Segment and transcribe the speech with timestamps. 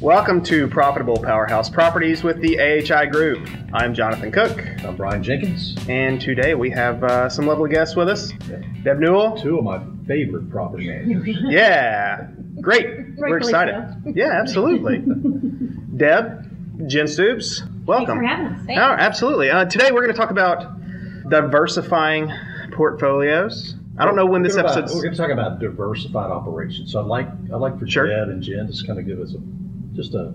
[0.00, 3.46] Welcome to Profitable Powerhouse Properties with the AHI Group.
[3.72, 5.76] I'm Jonathan Cook, I'm Brian Jenkins.
[5.88, 8.32] and today we have uh, some lovely guests with us.
[8.82, 9.36] Deb Newell.
[9.36, 11.36] Two of my favorite property managers.
[11.48, 12.28] Yeah,
[12.60, 12.86] great.
[13.16, 14.14] We're Rightfully excited.
[14.16, 14.98] Yeah, absolutely.
[15.96, 18.18] Deb, Jen Stoops, welcome.
[18.20, 18.78] Thanks for having us.
[18.78, 19.50] Oh, absolutely.
[19.50, 20.64] Uh, today we're going to talk about
[21.28, 22.30] diversifying
[22.72, 23.74] portfolios.
[23.98, 24.94] I don't know when this We're gonna- episode's.
[24.94, 26.92] We're going to talk about diversified operations.
[26.92, 28.06] So I'd like I'd like for Sure.
[28.08, 29.38] Deb and Jen to just kind of give us a
[29.96, 30.32] just a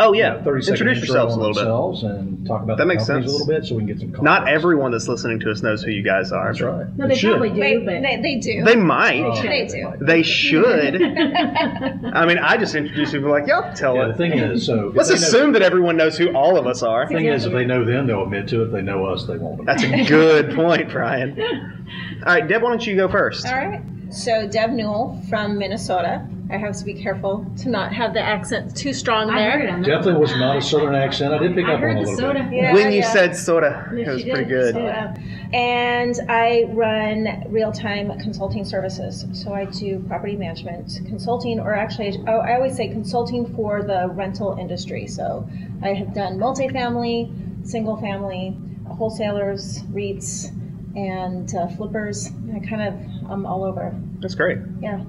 [0.00, 1.60] Oh yeah, thirty second introduce yourselves a little bit.
[1.60, 3.40] themselves and talk about That the makes companies sense.
[3.40, 4.10] a little bit so we can get some.
[4.24, 4.54] Not context.
[4.54, 6.46] everyone that's listening to us knows who you guys are.
[6.46, 6.86] That's right.
[6.98, 7.30] No, they should.
[7.38, 8.64] probably do, Wait, but they, they do.
[8.64, 9.22] They might.
[9.22, 9.92] Oh, They do.
[10.04, 11.00] They should.
[11.02, 14.08] I mean, I just introduced people like, y'all tell Yeah, it.
[14.12, 16.66] the thing is, so if Let's they know- assume that everyone knows who all of
[16.66, 17.06] us are.
[17.06, 18.66] The thing is, if they know them, they'll admit to it.
[18.66, 19.64] If they know us, they won't.
[19.66, 21.40] That's a good point, Brian.
[21.40, 23.46] All right, Deb, why don't you go first?
[23.46, 23.80] All right.
[24.10, 26.26] So Deb Newell from Minnesota.
[26.50, 29.82] I have to be careful to not have the accent too strong I heard there.
[29.82, 31.34] Definitely was not a southern accent.
[31.34, 32.42] I did pick I up on heard it a the little soda.
[32.44, 32.52] bit.
[32.54, 33.12] Yeah, when you yeah.
[33.12, 34.74] said soda, Yes, it was pretty good.
[34.74, 35.14] Yeah.
[35.52, 39.26] And I run real-time consulting services.
[39.34, 44.08] So I do property management consulting, or actually, oh, I always say consulting for the
[44.14, 45.06] rental industry.
[45.06, 45.46] So
[45.82, 50.50] I have done multifamily, single-family, wholesalers, REITs,
[50.98, 52.30] and uh, flippers.
[52.54, 53.94] I kind of, I'm all over.
[54.20, 54.58] That's great.
[54.80, 55.04] Yeah.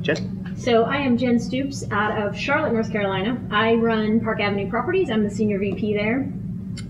[0.00, 0.54] Jen?
[0.56, 3.40] So I am Jen Stoops out of Charlotte, North Carolina.
[3.50, 5.10] I run Park Avenue Properties.
[5.10, 6.28] I'm the senior VP there.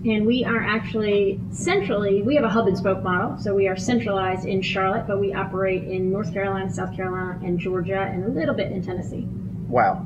[0.05, 3.37] And we are actually centrally, we have a hub and spoke model.
[3.37, 7.59] So we are centralized in Charlotte, but we operate in North Carolina, South Carolina, and
[7.59, 9.27] Georgia, and a little bit in Tennessee.
[9.67, 10.05] Wow.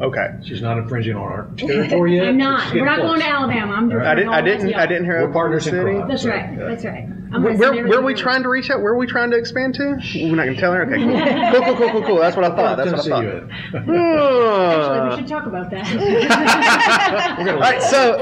[0.00, 0.28] Okay.
[0.44, 2.28] She's not infringing on our territory yet.
[2.28, 2.66] I'm not.
[2.66, 3.72] We're getting not going to Alabama.
[3.72, 4.06] I'm All right.
[4.08, 4.68] I, did, I didn't.
[4.68, 5.26] to I didn't hear.
[5.26, 6.06] We're partners in crime.
[6.08, 6.52] That's So, right.
[6.52, 6.64] yeah.
[6.66, 7.08] That's right.
[7.36, 8.80] I'm Where, where, where are we trying to reach out?
[8.80, 9.98] Where are we trying to expand to?
[10.14, 10.82] We're not going to tell her.
[10.86, 11.52] Okay, cool.
[11.52, 12.18] cool, cool, cool, cool, cool.
[12.18, 12.76] That's what I thought.
[12.76, 13.24] That's what I thought.
[13.26, 17.38] Actually, we Uh, should talk about that.
[17.48, 18.18] all right, so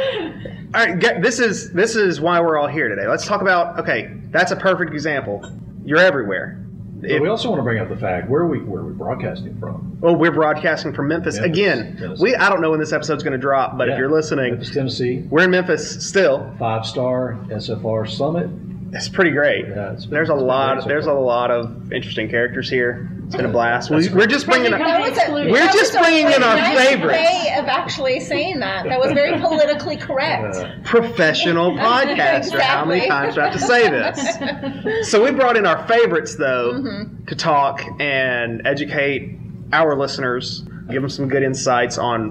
[0.75, 3.07] all right, get, this is this is why we're all here today.
[3.07, 3.79] Let's talk about.
[3.79, 5.45] Okay, that's a perfect example.
[5.85, 6.61] You're everywhere.
[7.03, 8.95] If- we also want to bring up the fact where are we where are we
[8.95, 9.99] broadcasting from?
[10.03, 11.97] Oh, we're broadcasting from Memphis, Memphis, again.
[11.99, 12.23] Tennessee.
[12.23, 14.71] We I don't know when this episode's going to drop, but if you're listening, Memphis,
[14.75, 16.55] Tennessee, we're in Memphis still.
[16.59, 18.49] five star SFR Summit.
[18.95, 19.67] It's pretty great.
[19.67, 20.75] Yeah, it's been- there's a it's lot.
[20.77, 23.09] great there's a lot of interesting characters here.
[23.27, 23.91] It's been a blast.
[23.91, 24.71] We, we're just bringing.
[24.71, 27.19] That That a, We're just bringing in our nice favorites.
[27.19, 28.85] way of actually saying that.
[28.85, 30.57] That was very politically correct.
[30.57, 32.61] Uh, professional podcaster.
[32.61, 35.09] How many times do I have to say this?
[35.11, 37.25] So we brought in our favorites though Mm-hmm.
[37.27, 39.39] to talk and educate
[39.73, 42.31] our listeners, give them some good insights on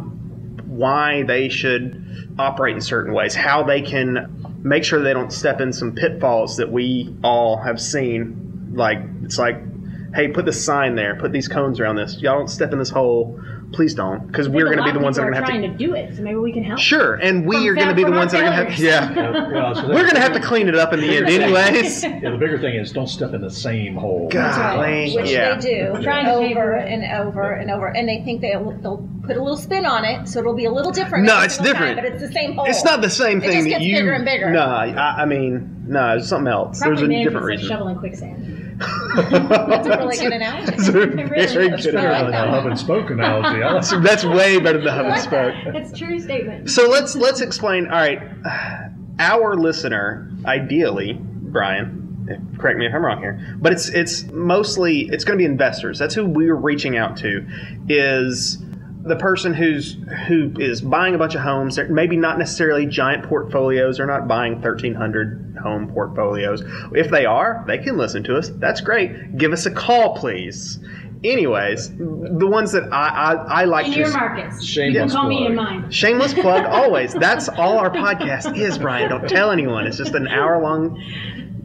[0.65, 5.61] why they should operate in certain ways, how they can make sure they don't step
[5.61, 8.71] in some pitfalls that we all have seen.
[8.73, 9.57] Like it's like,
[10.15, 12.19] hey, put this sign there, put these cones around this.
[12.21, 13.39] Y'all don't step in this hole.
[13.73, 15.63] Please don't, because we're going to be the ones that are going to have trying
[15.63, 15.67] to.
[15.69, 16.15] to do it.
[16.15, 16.79] So maybe we can help.
[16.79, 18.43] Sure, and we From are going to fa- be the from our ones that are
[18.43, 18.77] going to have.
[18.77, 19.15] failures.
[19.15, 19.51] Yeah.
[19.51, 22.03] well, so We're gonna have to clean it up in the end, anyways.
[22.03, 24.29] Yeah, the bigger thing is don't step in the same hole.
[24.29, 24.55] God.
[24.77, 25.55] Golly, Which yeah.
[25.55, 26.93] they do Trying to over the way.
[26.93, 30.27] and over and over, and they think they'll, they'll put a little spin on it,
[30.27, 31.25] so it'll be a little different.
[31.25, 32.07] No, every it's single time, different.
[32.07, 32.65] but it's the same hole.
[32.67, 33.95] It's not the same It thing just that gets you.
[33.97, 34.51] bigger and bigger.
[34.51, 36.79] No, I, I mean, no, it's something else.
[36.79, 37.67] Property There's a different management's like reason.
[37.69, 38.62] shoveling quicksand.
[39.15, 40.71] That's a really good analogy.
[40.71, 41.53] That's a very That's
[41.85, 43.63] good better than like the that hub and spoke analogy.
[43.63, 45.53] I like So that's way better than the hub and spoke.
[45.75, 46.69] It's a true statement.
[46.69, 47.87] So let's let's explain.
[47.87, 48.21] All right,
[49.19, 55.09] our listener, ideally, Brian, eh, correct me if I'm wrong here, but it's it's mostly
[55.11, 55.99] it's going to be investors.
[55.99, 57.45] That's who we're reaching out to.
[57.89, 58.57] Is
[59.05, 59.97] the person who's
[60.27, 61.75] who is buying a bunch of homes.
[61.75, 63.97] They're maybe not necessarily giant portfolios.
[63.97, 66.63] They're not buying 1,300 home portfolios.
[66.93, 68.49] If they are, they can listen to us.
[68.49, 69.37] That's great.
[69.37, 70.79] Give us a call, please.
[71.23, 74.75] Anyways, the ones that I I, I like In to your markets.
[74.75, 75.49] You can Shameless call me plug.
[75.49, 75.91] in mine.
[75.91, 77.13] Shameless plug always.
[77.13, 79.09] That's all our podcast is, Brian.
[79.09, 79.85] Don't tell anyone.
[79.87, 81.01] It's just an hour long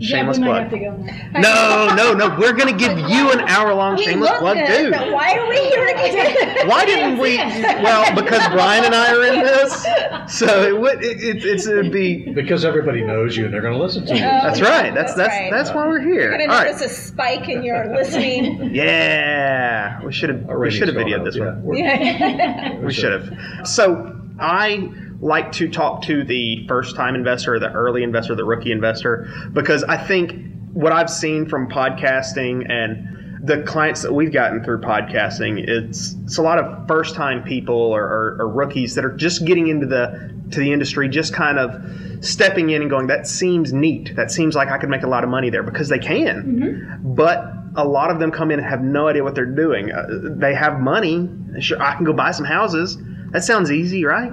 [0.01, 0.81] shameless yeah, we might have plug.
[0.81, 1.89] to go now.
[1.89, 2.39] No, no, no.
[2.39, 4.91] We're gonna give you an hour long shameless plug good, too.
[4.91, 6.69] but why are we here again?
[6.69, 7.39] Why didn't we?
[7.79, 11.03] Well, because Brian and I are in this, so it would.
[11.05, 12.33] It, it, it's it'd be.
[12.33, 14.21] because everybody knows you and they're going to listen to you.
[14.21, 14.93] That's oh, right.
[14.93, 15.51] That's that's right.
[15.51, 16.23] that's why we're here.
[16.23, 16.73] You're All gonna right.
[16.73, 18.75] notice a spike in your listening.
[18.75, 20.45] Yeah, we should have.
[20.47, 21.45] We should have videoed this yeah.
[21.45, 21.63] one.
[21.63, 23.67] We're- We should have.
[23.67, 28.73] So I like to talk to the first time investor, the early investor, the rookie
[28.73, 30.35] investor, because I think
[30.73, 33.17] what I've seen from podcasting and
[33.47, 37.77] the clients that we've gotten through podcasting, it's it's a lot of first time people
[37.77, 41.59] or, or, or rookies that are just getting into the to the industry, just kind
[41.59, 44.17] of stepping in and going, that seems neat.
[44.17, 47.01] That seems like I could make a lot of money there because they can.
[47.03, 47.45] But
[47.77, 49.93] a lot of them come in and have no idea what they're doing.
[49.93, 50.07] Uh,
[50.37, 51.29] they have money.
[51.61, 52.99] Sure, I can go buy some houses.
[53.31, 54.33] That sounds easy, right?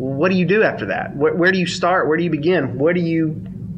[0.00, 1.14] What do you do after that?
[1.14, 2.08] Where, where do you start?
[2.08, 2.78] Where do you begin?
[2.78, 3.36] What do you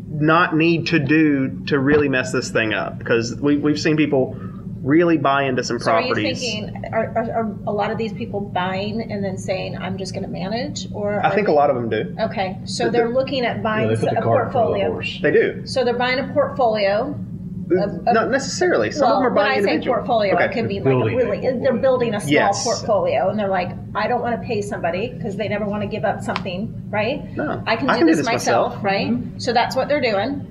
[0.08, 2.96] not need to do to really mess this thing up?
[2.96, 4.36] Because we, we've seen people
[4.82, 6.40] really buy into some So are you properties.
[6.40, 10.12] thinking, are, are, are a lot of these people buying and then saying, I'm just
[10.14, 10.86] going to manage?
[10.92, 12.14] Or I are think a lot of them do.
[12.20, 14.80] Okay, so The- they're looking at Yeah, buying they put a the cart before the
[14.80, 15.20] portfolio.
[15.22, 15.66] They do.
[15.66, 17.18] So they're buying a portfolio.
[17.78, 18.90] Of- Not necessarily.
[18.90, 19.96] Some well, of them are when I say individual.
[19.96, 20.44] portfolio, Okay.
[20.46, 21.60] it could be They're like a really, portfolio.
[21.62, 22.64] they're building a small Yes.
[22.64, 25.88] portfolio, and they're like, I don't want to pay somebody because they never want to
[25.88, 27.24] give up something, right?
[27.36, 28.84] No, I can I do can do this this myself, myself.
[28.84, 29.16] right?
[29.38, 30.46] So that's what they're doing.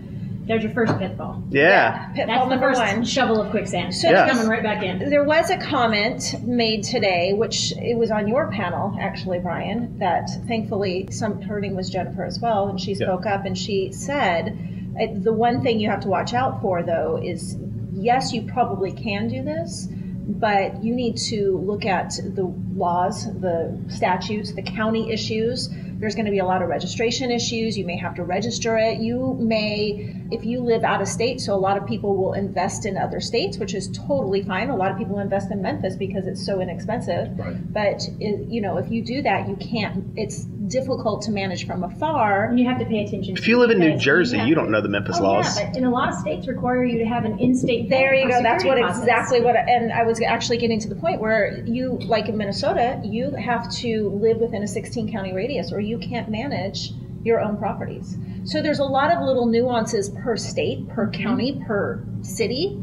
[0.47, 1.43] There's your first pitfall.
[1.51, 2.07] Yeah.
[2.15, 3.03] Pitfall That's the number first one.
[3.05, 3.93] shovel of quicksand.
[3.93, 4.31] So It's Yes.
[4.31, 5.07] coming right back in.
[5.09, 10.29] There was a comment made today, which it was on your panel, actually, Brian, that
[10.47, 13.05] thankfully some her name was Jennifer as well, and she Yeah.
[13.05, 16.61] spoke up and she said uh, Uh, the one thing you have to watch out
[16.61, 17.57] for though is
[17.93, 19.87] yes, you probably can do this,
[20.27, 25.69] but you need to look at the laws, the statutes, the county issues.
[25.99, 27.77] There's going to be a lot of registration issues.
[27.77, 28.99] You may have to register it.
[28.99, 32.87] You may, if you live out of state, so a lot of people will invest
[32.87, 34.69] in other states, which is totally fine.
[34.71, 37.37] A lot of people invest in Memphis because it's so inexpensive.
[37.37, 37.73] Right.
[37.73, 40.05] But you know, if you do that, you can't.
[40.15, 42.45] It's difficult to manage from afar.
[42.45, 43.37] And you have to pay attention.
[43.37, 45.59] If to you live in New Jersey, have you don't know the Memphis Oh, laws.
[45.59, 47.89] Yeah, but in a lot of states require you to have an in-state.
[47.89, 48.41] There you go.
[48.41, 49.03] That's what security deposits.
[49.03, 49.55] exactly what.
[49.55, 53.31] I, And I was actually getting to the point where you, like in Minnesota, you
[53.31, 56.91] have to live within a 16 county radius, or you can't manage
[57.23, 58.17] your own properties.
[58.45, 61.21] So there's a lot of little nuances per state, per mm-hmm.
[61.21, 62.81] county, per city,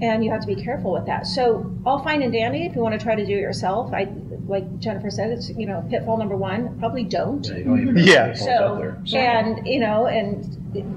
[0.00, 1.26] and you have to be careful with that.
[1.26, 3.92] So all fine and dandy if you want to try to do it yourself.
[3.92, 4.04] I
[4.48, 6.78] like Jennifer said, it's you know pitfall number one.
[6.78, 7.46] Probably don't.
[7.46, 8.26] Yeah, don't Yeah.
[8.28, 10.44] have pitfalls So, and you know, and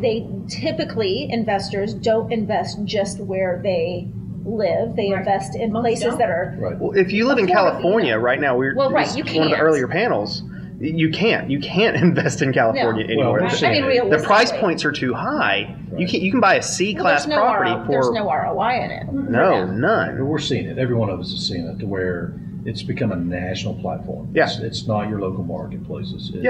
[0.02, 4.08] they typically investors don't invest just where they
[4.46, 4.96] live.
[4.96, 5.20] They Right.
[5.20, 6.18] invest in Most places don't.
[6.20, 6.56] that are.
[6.60, 6.80] Right.
[6.80, 9.46] Well, if you live in California right now, we're Well, right, this you is one
[9.46, 10.44] of the earlier panels.
[10.80, 11.48] You can't.
[11.52, 13.14] You can't invest in California No.
[13.14, 13.34] anymore.
[13.34, 15.76] Well, we're The- I mean, the price points are too high.
[15.92, 16.10] You Right.
[16.10, 18.84] can you can buy a C class there's no property R- for there's no ROI
[18.84, 19.14] in it.
[19.14, 20.26] no none.
[20.28, 20.80] We're seeing it.
[20.80, 22.34] Every one of us is seeing it to where
[22.66, 24.30] it's become a national platform.
[24.34, 24.46] Yeah.
[24.46, 26.32] It's, it's not your local marketplaces.
[26.34, 26.44] It's,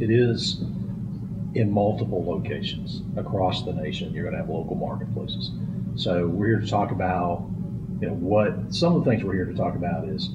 [0.00, 0.62] It is
[1.54, 4.12] in multiple locations across the nation.
[4.14, 5.50] You're going to have local marketplaces.
[5.96, 7.46] So we're here to talk about,
[8.00, 10.30] you know, what some of the things we're here to talk about is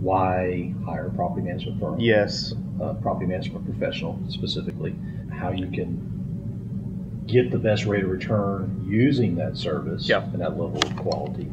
[0.00, 1.98] why hire a property management firm.
[2.00, 2.52] Yes.
[2.80, 4.94] a property management professional specifically,
[5.32, 10.32] how you can get the best rate of return using that service Yep.
[10.32, 11.46] and that level of quality,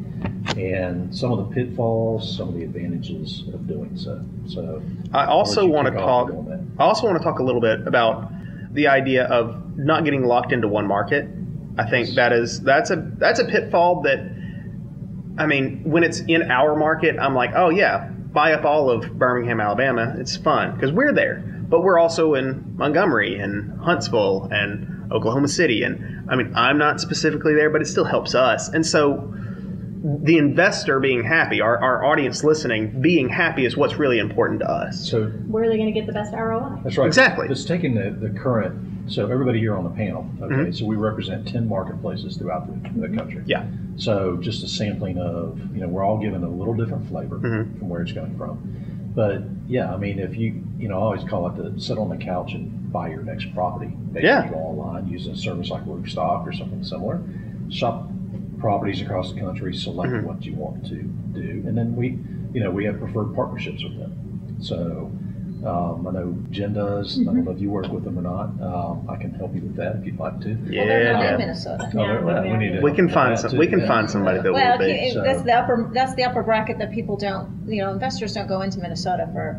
[0.56, 4.24] and some of the pitfalls, some of the advantages of doing so.
[4.46, 4.82] So,
[5.12, 6.30] I also I'll let you want to talk.
[6.78, 8.30] I also want to talk a little bit about
[8.72, 11.28] the idea of not getting locked into one market.
[11.78, 14.18] I think that is that's a that's a pitfall that
[15.38, 19.18] I mean, when it's in our market, I'm like, oh yeah, buy up all of
[19.18, 20.14] Birmingham, Alabama.
[20.18, 25.82] It's fun because we're there, but we're also in Montgomery and Huntsville and Oklahoma City,
[25.82, 28.68] and I mean, I'm not specifically there, but it still helps us.
[28.68, 29.32] And so,
[30.08, 34.70] the investor being happy, our, our audience listening being happy, is what's really important to
[34.70, 35.08] us.
[35.08, 36.80] so Where are they going to get the best ROI?
[36.84, 37.06] that's right.
[37.06, 37.48] Exactly.
[37.48, 39.10] Just taking the, the current.
[39.10, 40.28] So everybody here on the panel.
[40.42, 40.54] Okay.
[40.54, 40.76] Mhm.
[40.78, 43.42] So we represent ten marketplaces throughout the, the country.
[43.46, 43.66] Yeah.
[43.96, 47.78] So just a sampling of, you know, we're all given a little different flavor Mhm.
[47.78, 49.12] from where it's coming from.
[49.14, 52.08] But yeah, I mean, if you, you know, I always call it the sit on
[52.10, 53.92] the couch and buy your next property.
[54.12, 54.44] Maybe Yeah.
[54.44, 57.20] you go online using a service like Roofstock or something similar.
[57.70, 58.10] Shop
[58.58, 60.24] properties across the country, select Mhm.
[60.24, 62.18] what you want to do, and then we,
[62.52, 64.12] you know, we have preferred partnerships with them.
[64.60, 65.10] So.
[65.64, 67.18] Um, I know Jen does.
[67.18, 68.50] I don't know if you work with them or not.
[68.62, 70.50] Um, I can help you with that if you'd like to.
[70.50, 70.80] Yeah.
[70.82, 71.32] Well, they're not yeah.
[71.32, 71.90] in Minnesota.
[71.94, 73.50] Oh, Yeah, well, we need to We can find some.
[73.50, 73.86] that We can yeah.
[73.88, 75.06] find somebody that Well, will if be.
[75.06, 77.48] you, so- that's the upper that's the upper bracket that people don't.
[77.66, 79.58] You know, investors don't go into Minnesota for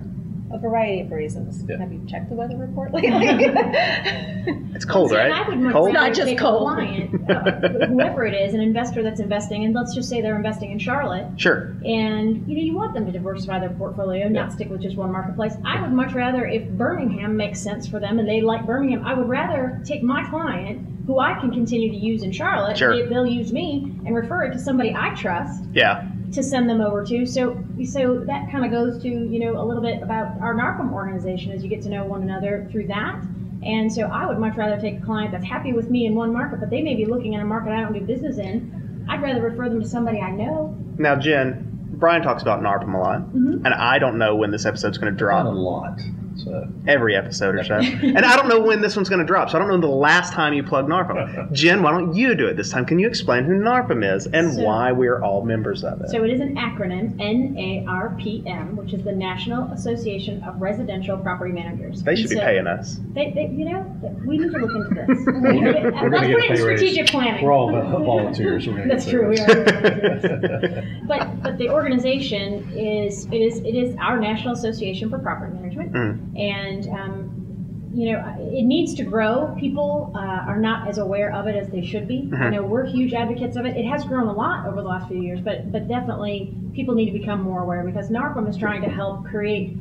[0.51, 1.63] a variety of reasons.
[1.67, 1.77] Yeah.
[1.79, 3.17] Have you checked the weather report lately?
[4.77, 5.31] It's cold, See, right?
[5.31, 5.87] I would Cold.
[5.87, 6.71] rather Not just cold.
[6.71, 10.35] a client, uh, whoever it is, an investor that's investing, and let's just say they're
[10.35, 11.75] investing in Charlotte, Sure.
[11.83, 15.11] and you know you want them to diversify their portfolio, not stick with just one
[15.11, 15.55] marketplace.
[15.65, 19.15] I would much rather, if Birmingham makes sense for them and they like Birmingham, I
[19.15, 23.07] would rather take my client, who I can continue to use in Charlotte, Sure.
[23.09, 26.07] they'll use me and refer it to somebody I trust Yeah.
[26.33, 27.25] To send them over to.
[27.25, 30.91] So, so that kind of goes to you know a little bit about our NARPM
[30.91, 33.23] organization as you get to know one another through that.
[33.63, 36.31] And so, I would much rather take a client that's happy with me in one
[36.33, 39.05] market, but they may be looking at a market I don't do business in.
[39.09, 40.77] I'd rather refer them to somebody I know.
[40.97, 43.65] Now, Jen, Brian talks about NARPM a lot, Mhm.
[43.65, 45.99] and I don't know when this episode's going to Not a lot.
[46.43, 49.49] So Every episode or so, and I don't know when this one's going to drop.
[49.49, 51.51] So I don't know the last time you plugged NARPM.
[51.53, 52.85] Jen, why don't you do it this time?
[52.85, 56.09] Can you explain who NARPM is and So- why we're all members of it?
[56.09, 62.03] So it is an acronym, NARPM, which is the National Association of Residential Property Managers.
[62.03, 62.99] they should be So paying us.
[63.13, 63.81] They, they, you know,
[64.25, 65.25] we need to look into this.
[65.27, 67.09] We're gonna get- we're Let's put it in pay raise.
[67.11, 67.43] planning.
[67.45, 68.67] we're all volunteers.
[68.67, 69.29] We're That's true.
[69.29, 70.83] We are.
[71.07, 76.33] but but the organization is it is it is our National Association for Property Management,
[76.33, 76.39] Mm.
[76.39, 79.55] and um, you know it needs to grow.
[79.59, 82.29] People uh, are not as aware of it as they should be.
[82.31, 82.45] Mhm.
[82.45, 83.77] You know we're huge advocates of it.
[83.77, 87.11] It has grown a lot over the last few years, but but definitely people need
[87.11, 89.77] to become more aware because NARPM is trying to help create.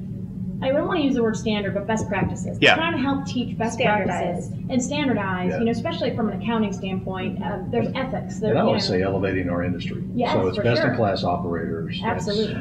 [0.62, 2.56] I don't want to use the word standard, but best practices.
[2.62, 2.76] Yeah.
[2.76, 5.50] Trying to help teach best practices and standardize.
[5.50, 5.58] Yeah.
[5.58, 8.38] You know, especially from an accounting standpoint, uh, there's ethics.
[8.40, 10.02] There, And I would know, say elevating our industry.
[10.14, 12.00] Yes, So it's for best-in-class operators.
[12.02, 12.56] Absolutely.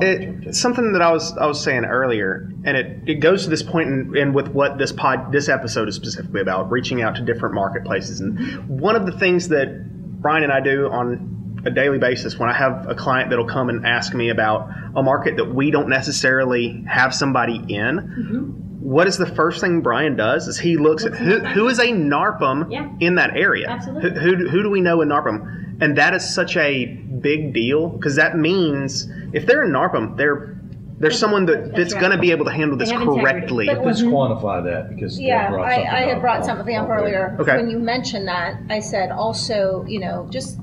[0.00, 3.62] It, something that I was I was saying earlier, and it, it goes to this
[3.62, 7.22] point in, in with what this pod this episode is specifically about, reaching out to
[7.22, 8.20] different marketplaces.
[8.20, 12.48] And one of the things that Brian and I do on a daily basis when
[12.48, 15.88] I have a client that'll come and ask me about a market that we don't
[15.88, 17.64] necessarily have somebody in.
[17.98, 18.65] Mm-hmm.
[18.86, 20.46] What is the first thing Brian does?
[20.46, 22.88] Is he looks at who, who is a NARPM Yeah.
[23.00, 23.68] in that area?
[23.68, 24.10] Absolutely.
[24.12, 25.82] Who, who, who do we know in NARPM?
[25.82, 30.52] And that is such a big deal because that means if they're in NARPM, they're
[30.98, 32.00] there's someone that, That's that's right.
[32.00, 33.32] going to be able to handle this They have integrity.
[33.34, 33.66] correctly.
[33.66, 37.36] But- Let's quantify that because Yeah, I, I had brought something up earlier.
[37.40, 37.56] Okay.
[37.56, 40.58] When you mentioned that, I said also, you know, just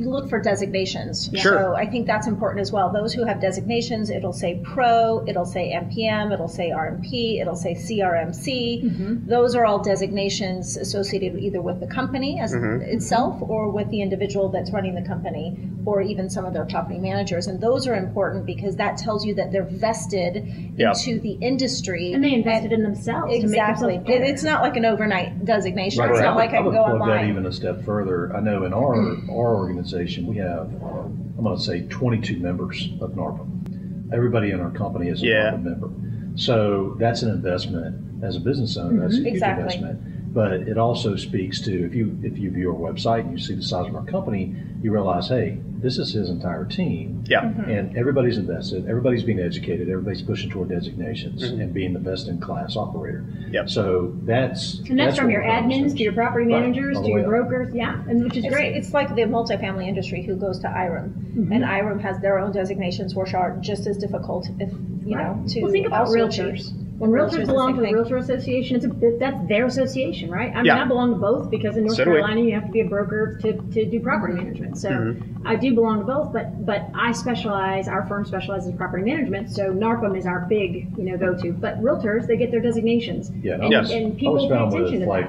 [0.00, 1.30] you look for designations.
[1.36, 1.58] Sure.
[1.58, 2.90] So I think that's important as well.
[2.92, 7.74] Those who have designations, it'll say pro, it'll say MPM, it'll say RMP, it'll say
[7.74, 8.84] CRMC.
[8.84, 9.28] Mm-hmm.
[9.28, 12.82] Those are all designations associated either with the company as Mhm.
[12.82, 16.98] itself or with the individual that's running the company or even some of their property
[16.98, 17.46] managers.
[17.46, 20.90] And those are important because that tells you that they're vested Yeah.
[20.90, 22.12] into the industry.
[22.12, 23.94] And they invested in themselves Exactly.
[23.94, 26.00] to make themselves It, it's not like an overnight designation.
[26.00, 26.26] Right, It's right.
[26.26, 27.28] not like I I would go plug that online.
[27.30, 28.34] even a step further.
[28.36, 28.94] I know in our
[29.30, 34.12] our organization we have I'm going to say 22 members of NARPM.
[34.12, 35.50] Everybody in our company is a Yeah.
[35.52, 35.90] NARPM member.
[36.36, 39.00] So that's an investment as a business owner.
[39.02, 39.34] That's a huge mm-hmm.
[39.34, 39.62] Exactly.
[39.76, 40.19] investment.
[40.32, 43.54] But it also speaks to if you if you view our website and you see
[43.54, 47.24] the size of our company, you realize, hey, this is his entire team.
[47.26, 47.40] yeah.
[47.42, 47.70] Mm-hmm.
[47.70, 51.60] And everybody's invested, everybody's being educated, everybody's pushing toward designations Mhm.
[51.62, 53.24] and being the best in class operator.
[53.50, 53.68] Yep.
[53.70, 57.24] So that's and that's, from your admins to your property managers All to your way
[57.24, 57.48] up.
[57.48, 57.74] brokers.
[57.74, 58.76] Yeah, and which is It's, great.
[58.76, 61.54] it's like the multifamily industry who goes to IREM, Mhm.
[61.54, 64.70] and IREM has their own designations, which are just as difficult, if
[65.04, 66.72] you know, to well, think about also realtors.
[67.00, 67.10] Achieve.
[67.10, 70.50] When Realtors realtors belong to the realtor association, it's a, that's their association, right?
[70.52, 70.82] I mean, Yeah.
[70.82, 72.16] I belong to both because in North So do we.
[72.18, 74.78] Carolina you have to be a broker to, to do property management.
[74.78, 75.22] So Mhm.
[75.44, 77.88] I do belong to both, but but I specialize.
[77.88, 81.52] Our firm specializes in property management, so NARPM is our big you know go to.
[81.52, 83.30] But realtors they get their designations.
[83.42, 83.82] Yeah, and and, I Yes.
[83.84, 85.26] was, and I people was pay found attention with to like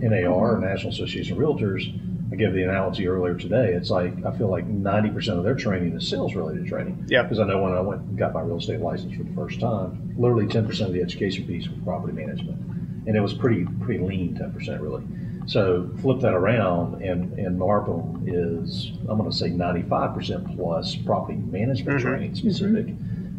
[0.00, 0.10] that.
[0.10, 1.90] NAR, National Association of Realtors.
[2.32, 3.72] I gave the analogy earlier today.
[3.72, 7.04] It's like I feel like ninety percent of their training is sales related training.
[7.08, 7.22] Yeah.
[7.22, 9.60] Because I know when I went and got my real estate license for the first
[9.60, 12.58] time, literally ten percent of the education piece was property management,
[13.06, 15.02] and it was pretty pretty lean ten percent really.
[15.46, 20.56] So flip that around, and and NARPM is I'm going to say ninety five percent
[20.56, 22.02] plus property management Mhm.
[22.02, 22.86] training specific.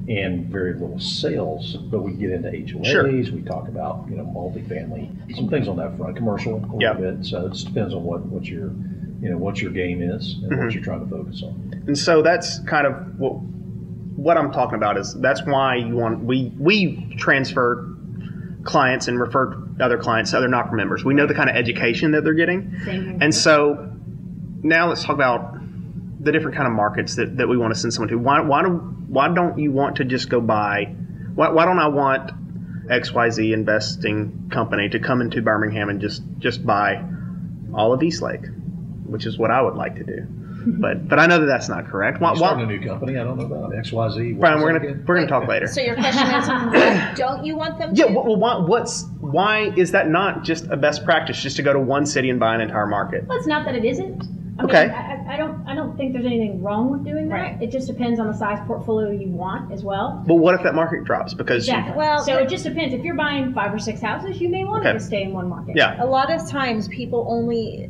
[0.08, 2.86] And very little sales, but we get into HOAs.
[2.86, 3.12] Sure.
[3.12, 6.94] We talk about you know multifamily, some things on that front, commercial a little Yeah.
[6.94, 7.26] bit.
[7.26, 8.72] So it just depends on what what your
[9.22, 10.64] you know what your game is and Mhm.
[10.64, 11.74] what you're trying to focus on.
[11.88, 13.34] And so that's kind of what
[14.16, 17.94] what I'm talking about is that's why you want we we transfer
[18.64, 21.04] clients and refer other clients to other NOC members.
[21.04, 22.72] We know the kind of education that they're getting.
[22.86, 23.18] Same here.
[23.20, 23.90] And so
[24.64, 25.58] now let's talk about
[26.28, 28.18] the different kind of markets that, that we want to send someone to.
[28.18, 28.70] Why, why, do,
[29.08, 30.84] why don't you want to just go buy?
[31.34, 32.32] Why, why don't I want
[32.88, 37.04] XYZ investing company to come into Birmingham and just, just buy
[37.74, 38.46] all of Eastlake,
[39.06, 40.28] which is what I would like to do.
[40.70, 42.20] But but I know that that's not correct.
[42.20, 43.18] Why, You're starting a new company.
[43.18, 44.38] I don't know about XYZ.
[44.38, 45.06] Brian, we're gonna again?
[45.08, 45.66] we're gonna talk later.
[45.66, 47.98] So your question is, what don't you want them to?
[47.98, 51.72] Yeah, well, why, what's why is that not just a best practice just to go
[51.72, 53.26] to one city and buy an entire market?
[53.28, 54.26] Well, it's not that it isn't.
[54.60, 54.86] I Okay.
[54.88, 55.38] Mean, I, I- I
[55.98, 56.12] don't.
[56.12, 57.36] Think there's anything wrong with doing that.
[57.36, 57.62] Right.
[57.62, 60.24] It just depends on the size portfolio you want as well.
[60.28, 62.94] But what if that market drops because you- Well, so it just depends.
[62.94, 64.94] If you're buying five or six houses, you may want Okay.
[64.94, 65.76] to stay in one market.
[65.76, 67.90] yeah, A lot of times people only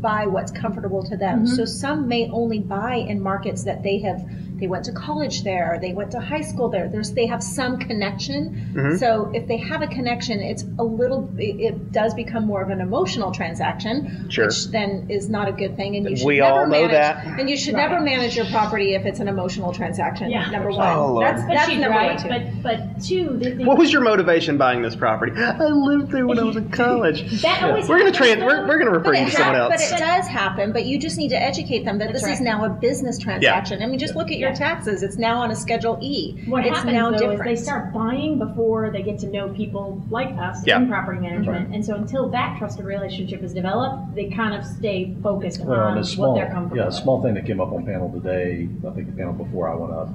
[0.00, 1.44] buy what's comfortable to them.
[1.44, 1.48] Mhm.
[1.48, 4.24] So some may only buy in markets that they have
[4.60, 6.88] they went to college there, they went to high school there.
[6.88, 8.72] There's they have some connection.
[8.74, 8.98] Mhm.
[8.98, 11.28] So if they have a connection, it's a little.
[11.38, 14.46] It, it does become more of an emotional transaction, Sure.
[14.46, 15.96] which then is not a good thing.
[15.96, 17.26] And you should We never all know manage, that.
[17.40, 17.88] And you should Right.
[17.90, 20.30] never manage your property if it's an emotional transaction.
[20.30, 20.50] Yeah.
[20.50, 20.96] Number one.
[20.96, 21.26] Oh, Lord.
[21.26, 22.14] That's But that's she's number right.
[22.14, 22.28] one too.
[22.62, 25.32] But but two, the thing What was your motivation buying this property?
[25.40, 27.40] I lived there when I was in college.
[27.42, 28.42] that always We're gonna happens, trans.
[28.44, 30.84] We're, we're gonna refer But you it, to someone hap- but it does happen, but
[30.84, 33.82] you just need to educate them that That's this is now a business transaction.
[33.82, 35.02] I mean, just look at your taxes.
[35.02, 36.42] It's now on a Schedule E.
[36.46, 37.50] What it's happens now though different.
[37.50, 40.80] is they start buying before they get to know people like us Yeah.
[40.80, 45.14] in property management, and so until that trusted relationship is developed, they kind of stay
[45.22, 47.72] focused Well, on and a what they're comfortable yeah, a small thing that came up
[47.72, 50.08] on panel today, I think the panel before I went up,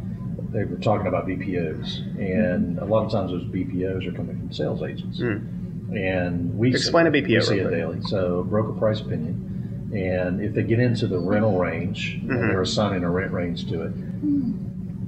[0.51, 4.51] they were talking about BPOs, and a lot of times those BPOs are coming from
[4.54, 5.20] sales agents.
[5.94, 8.01] And we Explain see, a BPO we see it daily.
[8.04, 12.30] So broker price opinion, and if they get into the rental range, Mhm.
[12.32, 13.92] and they're assigning a rent range to it,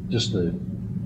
[0.09, 0.53] just the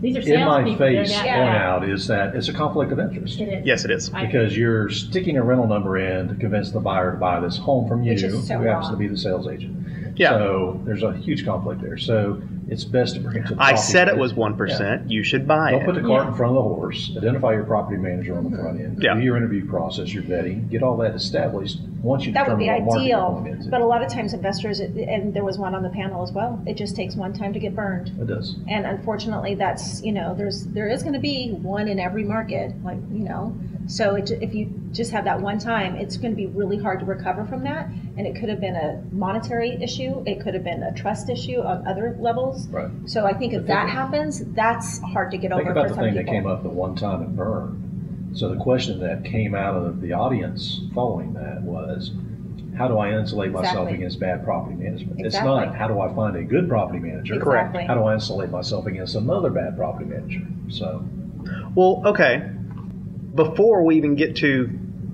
[0.01, 0.77] These are in my salespeople.
[0.77, 3.39] They're face not- point out is that it's a conflict of interest.
[3.39, 3.65] It is.
[3.65, 4.11] Yes, it is.
[4.13, 7.57] I- Because you're sticking a rental number in to convince the buyer to buy this
[7.57, 8.99] home from you, Which is so who happens to wrong.
[8.99, 9.75] be the sales agent.
[10.21, 10.31] Yeah.
[10.37, 11.97] So there's a huge conflict there.
[11.97, 15.09] So it's best to bring it to the I said it was one percent.
[15.11, 15.79] You should buy it.
[15.79, 16.31] Don't put the cart Yeah.
[16.31, 17.11] in front of the horse.
[17.17, 19.01] Identify your property manager on the front end.
[19.01, 19.15] Yeah.
[19.15, 22.79] Do your interview process, your vetting, get all that established once you that would determine
[22.79, 23.67] be what market ideal.
[23.69, 26.61] But a lot of times, investors, and there was one on the panel as well.
[26.65, 28.09] It just takes one time to get burned.
[28.19, 28.55] it does.
[28.69, 32.73] and unfortunately that's you know there's there is going to be one in every market
[32.83, 33.55] like you know
[33.87, 36.99] so it, if you just have that one time it's going to be really hard
[36.99, 40.63] to recover from that and it could have been a monetary issue it could have
[40.63, 42.89] been a trust issue on other levels Right.
[43.05, 45.95] so i think if that happens that's hard to get Think over about for the
[45.95, 48.31] some thing people that came up the one time and burned.
[48.33, 52.11] So the question that came out of the audience following that was,
[52.77, 55.19] how do I insulate myself against bad property management?
[55.19, 57.37] It's not how do I find a good property manager.
[57.39, 57.71] Correct.
[57.71, 57.87] Exactly.
[57.87, 60.41] How do I insulate myself against another bad property manager?
[60.69, 61.03] So
[61.75, 62.49] Well, okay.
[63.33, 64.69] Before we even get to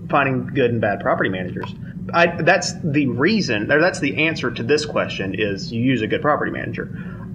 [0.09, 1.73] finding good and bad property managers,
[2.13, 6.07] I, that's the reason, or that's the answer to this question: is you use a
[6.07, 6.89] good property manager.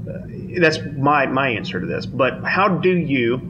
[0.08, 2.06] Uh, That's my my answer to this.
[2.06, 3.40] But how do you,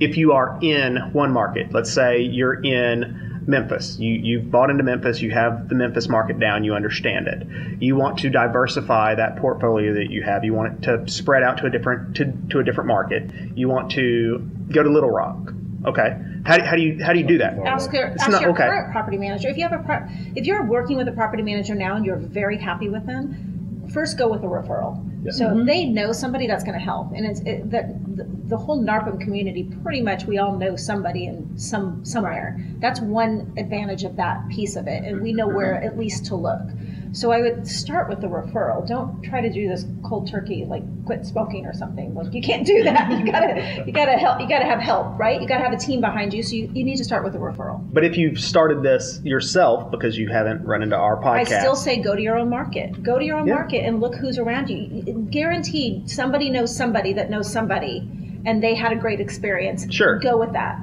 [0.00, 4.82] if you are in one market, let's say you're in Memphis, you you've bought into
[4.84, 7.46] Memphis, you have the Memphis market down, you understand it.
[7.80, 10.44] You want to diversify that portfolio that you have.
[10.44, 13.30] You want it to spread out to a different to, to a different market.
[13.56, 14.38] You want to
[14.70, 15.52] go to Little Rock.
[15.86, 16.16] Okay.
[16.44, 17.58] How do, how do you how do you do that?
[17.58, 18.64] ask your, It's ask not- your okay.
[18.64, 19.48] current property manager.
[19.48, 22.16] If you have a pro- if you're working with a property manager now and you're
[22.16, 23.52] very happy with them
[23.92, 25.08] first go with a referral.
[25.24, 25.30] Yeah.
[25.32, 25.66] so if mm-hmm.
[25.66, 27.12] they know somebody that's going to help.
[27.12, 31.26] And it's it, that the, the whole NARPM community pretty much we all know somebody
[31.26, 32.58] in some somewhere.
[32.78, 36.36] That's one advantage of that piece of it and we know where at least to
[36.36, 36.62] look
[37.12, 40.82] so i would start with the referral don't try to do this cold turkey like
[41.04, 44.48] quit smoking or something like you can't do that you gotta you gotta help you
[44.48, 46.96] gotta have help right you gotta have a team behind you so you, you need
[46.96, 50.82] to start with a referral But if you've started this yourself because you haven't run
[50.82, 53.02] into our podcast, I still say go to your own market.
[53.02, 53.54] Go to your own Yeah.
[53.54, 55.26] market and look who's around you.
[55.30, 58.08] Guaranteed, somebody knows somebody that knows somebody,
[58.46, 59.86] and they had a great experience.
[59.92, 60.18] Sure.
[60.18, 60.78] Go with that.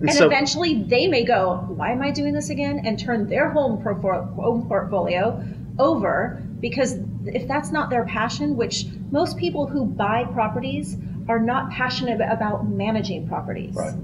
[0.00, 3.50] And so- eventually, they may go, "Why am I doing this again?" and turn their
[3.50, 5.42] home, home portfolio
[5.80, 10.96] over because if that's not their passion, which most people who buy properties
[11.28, 13.74] are not passionate about managing properties.
[13.74, 13.94] Right.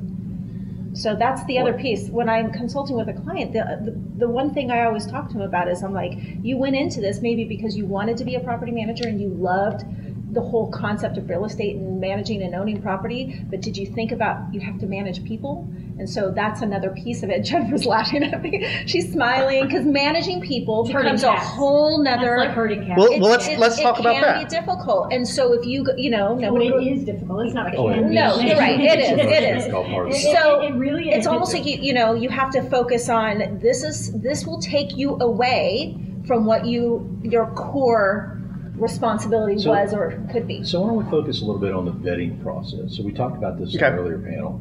[0.94, 2.08] So that's the other piece.
[2.08, 5.34] When I'm consulting with a client, the, the the one thing I always talk to
[5.34, 8.34] them about is I'm like, you went into this maybe because you wanted to be
[8.36, 9.84] a property manager and you loved
[10.36, 14.12] the whole concept of real estate and managing and owning property, but did you think
[14.12, 15.66] about you have to manage people?
[15.98, 17.40] And so that's another piece of it.
[17.50, 18.64] Jennifer's laughing at me.
[18.86, 21.46] She's smiling because managing people Herding becomes a cats.
[21.48, 22.36] whole That's nother.
[22.38, 22.98] like herding cats.
[22.98, 25.64] Well, It's- well, let's it's- let's talk it about can be difficult, and so if
[25.66, 27.46] you go- you know, no, Well, it is difficult.
[27.46, 28.10] It's not a Oh, it can is.
[28.14, 28.78] No, you're right.
[28.78, 29.10] It is.
[29.18, 29.64] It is.
[29.64, 30.16] Difficult part It, it.
[30.18, 31.16] it- So, it, really is.
[31.18, 34.60] it's almost like you you know you have to focus on this is this will
[34.60, 35.96] take you away
[36.26, 38.35] from what you your core
[38.78, 40.62] responsibility So- was or could be.
[40.64, 42.96] So why don't we focus a little bit on the vetting process?
[42.96, 43.86] So we talked about this Okay.
[43.86, 44.60] in an earlier panel.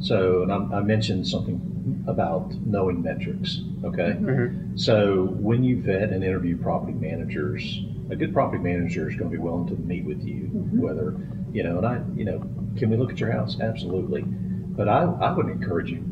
[0.00, 3.62] So, and I, I mentioned something about knowing metrics.
[3.84, 4.16] Okay.
[4.20, 4.78] Mhm.
[4.78, 9.36] So when you vet and interview property managers, a good property manager is going to
[9.36, 11.14] be willing to meet with you, whether
[11.52, 11.78] you know.
[11.78, 12.42] And I, you know,
[12.76, 13.58] can we look at your house?
[13.60, 14.22] Absolutely.
[14.22, 16.04] But I, I would encourage you.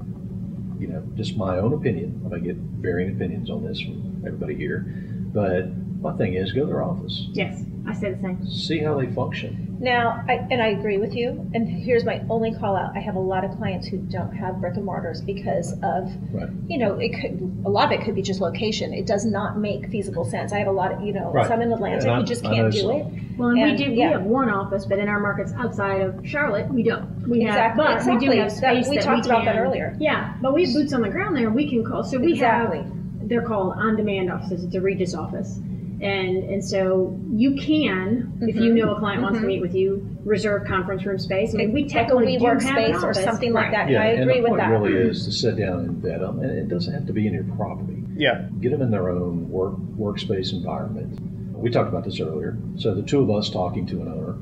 [0.79, 2.31] You know, just my own opinion.
[2.35, 4.87] I get varying opinions on this from everybody here,
[5.33, 5.69] but
[6.03, 8.45] My thing is, go to their office, Yes, I say the same.
[8.47, 9.77] see how they function.
[9.81, 12.97] Now, I, and I agree with you, and here's my only call out.
[12.97, 16.49] I have a lot of clients who don't have brick and mortars because of, Right.
[16.69, 18.93] you know, it could, a lot of it could be just location.
[18.93, 20.53] It does not make feasible sense.
[20.53, 21.47] I have a lot of, you know, Right.
[21.47, 22.91] some in Atlanta, And I- you just can't do some.
[22.91, 23.07] it.
[23.39, 23.91] Well, and, And, we do.
[23.93, 24.07] yeah.
[24.09, 27.07] We have one office, but in our markets outside of Charlotte, we don't.
[27.29, 29.57] We have, Exactly, but we do have space That- space we that talked about that
[29.57, 29.97] earlier.
[30.01, 31.51] Yeah, but we have boots on the ground there.
[31.51, 32.03] We can call.
[32.03, 32.79] So we Exactly.
[32.79, 32.87] have.
[33.29, 34.65] They're called on-demand offices.
[34.65, 35.59] It's a Regus office,
[36.03, 38.77] and and so you can, if you Mhm.
[38.77, 39.49] know a client wants to Mhm.
[39.49, 41.55] meet with you, reserve conference room space.
[41.55, 43.25] I mean, we Like a technically do have space or office.
[43.25, 43.73] something like Right.
[43.73, 43.91] that.
[43.91, 44.71] Yeah, I and agree the with point that.
[44.71, 47.33] really is to sit down and vet them, and it doesn't have to be in
[47.35, 48.03] your property.
[48.17, 48.43] Yeah.
[48.61, 51.19] Get them in their own work workspace environment.
[51.57, 52.57] We talked about this earlier.
[52.75, 54.35] So the two of us talking to an owner,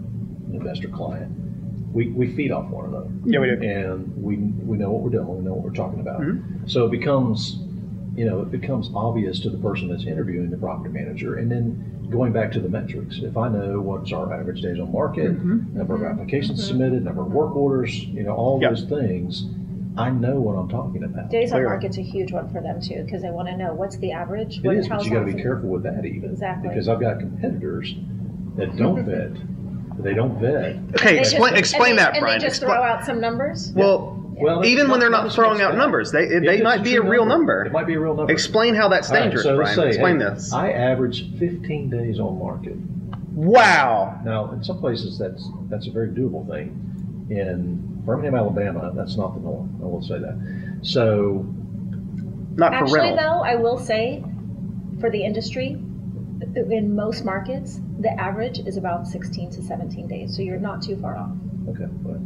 [0.48, 1.30] an investor client,
[1.92, 3.62] we, we feed off one another, Yeah, we do.
[3.68, 6.20] and we we know what we're doing, we know what we're talking about.
[6.22, 6.40] Mhm.
[6.66, 7.60] So it becomes,
[8.20, 12.06] you know, it becomes obvious to the person that's interviewing the property manager, and then
[12.10, 13.18] going back to the metrics.
[13.22, 15.72] If I know what's our average days on market, Mhm.
[15.72, 16.68] number of applications Mhm.
[16.68, 18.70] submitted, number of work orders, you know, all Yep.
[18.72, 19.46] those things,
[19.96, 21.30] I know what I'm talking about.
[21.30, 21.70] Days on Clearly.
[21.70, 24.58] market's a huge one for them too, because they want to know what's the average.
[24.58, 26.28] It what- is, but you got to be careful with that even.
[26.28, 26.68] Exactly.
[26.68, 27.96] Because I've got competitors
[28.56, 29.30] that don't vet.
[29.98, 30.76] They don't vet.
[30.94, 32.38] Okay, They just- explain and explain they- that, and Brian.
[32.38, 33.72] they just Expli- throw out some numbers.
[33.74, 36.82] well, Well, even when they're not just throwing out numbers, they If they might a
[36.82, 37.68] be a true real It number.
[37.72, 38.32] might be a real number.
[38.32, 39.76] Explain how that's All right, dangerous, so Brian.
[39.76, 40.52] say, Explain hey, this.
[40.52, 42.76] I average 15 days on market.
[43.34, 44.18] Wow.
[44.24, 47.26] Now, in some places, that's that's a very doable thing.
[47.30, 49.78] In Birmingham, Alabama, that's not the norm.
[49.82, 50.78] I will say that.
[50.82, 51.46] So,
[52.56, 53.16] Not for Actually, rental.
[53.16, 54.24] though, I will say,
[54.98, 55.78] for the industry,
[56.54, 60.34] in most markets, the average is about 16 to 17 days.
[60.34, 61.30] So you're not too far off.
[61.68, 62.18] okay, but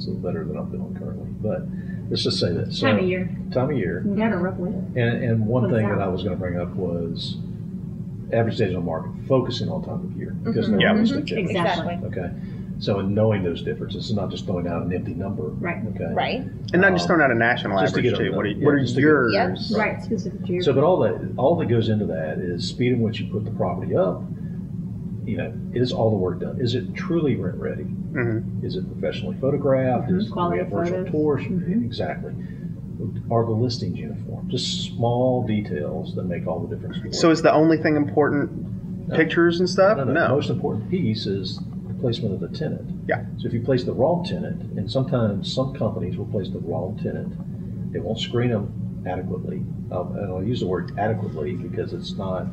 [0.00, 1.28] it's, it's a little better than I'm doing currently.
[1.40, 1.62] But
[2.10, 2.72] let's just say that.
[2.72, 3.30] So, Time of year.
[3.52, 4.02] Time of year.
[4.06, 4.78] We had a rough winter.
[5.00, 5.96] And, and one What's thing that?
[5.98, 7.36] that I was going to bring up was
[8.32, 10.70] average days on market, focusing on time of year because Mhm.
[10.70, 10.92] there Yeah.
[10.92, 11.00] are Mhm.
[11.00, 11.56] distinct differences.
[11.56, 11.98] Exactly.
[12.04, 12.30] Okay,
[12.78, 15.42] so in knowing those differences, it's not just throwing out an empty number.
[15.42, 15.82] Right.
[15.94, 16.12] Okay.
[16.14, 16.44] Right?
[16.72, 18.36] and not just throwing out a national just to average get too.
[18.36, 18.62] What are, done.
[18.62, 19.68] what are just to get yours?
[19.70, 19.80] them.
[19.80, 20.62] Right, specific to your.
[20.62, 23.44] So, but all that all that goes into that is speed in which you put
[23.44, 24.22] the property up.
[25.30, 26.60] You know, is all the work done?
[26.60, 27.84] Is it truly rent ready?
[27.84, 28.64] Mhm.
[28.64, 30.10] Is it professionally photographed?
[30.10, 30.18] Mhm.
[30.18, 31.12] Is do Quality we have virtual photos.
[31.12, 31.42] tours?
[31.44, 31.84] Mhm.
[31.84, 32.32] Exactly.
[33.30, 34.48] Are the listings uniform?
[34.48, 37.16] Just small details that make all the difference.
[37.16, 38.50] So is the only thing important
[39.08, 39.14] No.
[39.14, 39.98] pictures and stuff?
[39.98, 40.22] No, no, no.
[40.28, 42.90] The most important piece is the placement of the tenant.
[43.06, 43.22] Yeah.
[43.36, 46.98] So if you place the wrong tenant, and sometimes some companies will place the wrong
[47.00, 47.32] tenant,
[47.92, 48.66] they won't screen them
[49.06, 49.62] adequately.
[49.92, 52.48] Um, and I'll use the word adequately because it's not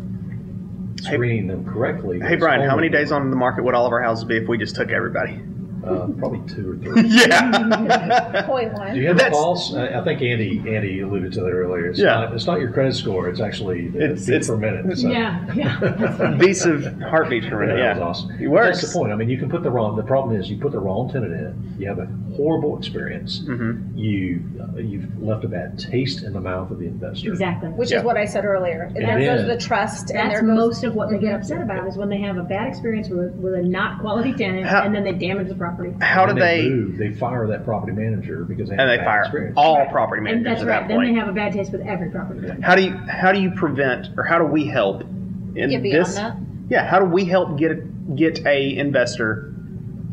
[1.04, 2.20] Hey- screening them correctly.
[2.20, 4.48] Hey Brian, how many days on the market would all of our houses be if
[4.48, 5.40] we just took everybody?
[5.86, 7.02] Uh, probably two or three.
[7.08, 8.42] yeah.
[8.46, 8.94] Point one.
[8.94, 9.74] Do you have a false?
[9.74, 11.86] I I think Andy Andy alluded to that earlier.
[11.92, 12.08] It's Yeah.
[12.16, 13.30] Not, it's not your credit score.
[13.30, 14.98] It's actually the It's- beat it's- per minute.
[14.98, 15.08] So.
[15.08, 16.36] Yeah, yeah.
[16.40, 17.76] Beats of heartbeats per minute.
[17.78, 18.00] that Yeah.
[18.00, 18.38] was awesome.
[18.42, 18.82] It works.
[18.82, 19.14] That's the point.
[19.14, 19.96] I mean, you can put the wrong.
[19.96, 21.76] The problem is you put the wrong tenant in.
[21.80, 23.40] You have a horrible experience.
[23.48, 23.98] Mhm.
[23.98, 27.30] You uh, you've left a bad taste in the mouth of the investor.
[27.32, 27.70] Exactly.
[27.70, 27.98] Which Yeah.
[28.00, 28.84] is what I said earlier.
[28.84, 30.12] And And that goes then- the trust.
[30.12, 32.38] and That's there goes, most of what they get upset about is when they have
[32.38, 35.48] a bad experience with a, with a not quality tenant How- and then they damage
[35.50, 35.94] the property.
[36.00, 36.70] How do And they?
[36.70, 39.54] move, they fire that property manager because they have And a they bad fire experience.
[39.58, 39.92] all Right.
[39.92, 40.88] property And managers that's at right.
[40.88, 42.42] that Then they have a bad taste with every property.
[42.42, 42.62] Manager.
[42.62, 45.02] How do you how do you prevent or how do we help
[45.56, 46.16] in Get beyond this?
[46.16, 46.36] that.
[46.70, 49.54] Yeah, how do we help get get a investor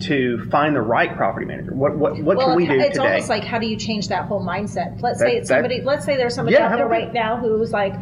[0.00, 1.72] to find the right property manager?
[1.74, 3.06] What what what well, can we it's, do it's today?
[3.12, 5.00] almost like how do you change that whole mindset?
[5.00, 5.82] Let's That- say it's that- somebody.
[5.82, 7.94] let's say there's somebody Yeah, out there right now who's like,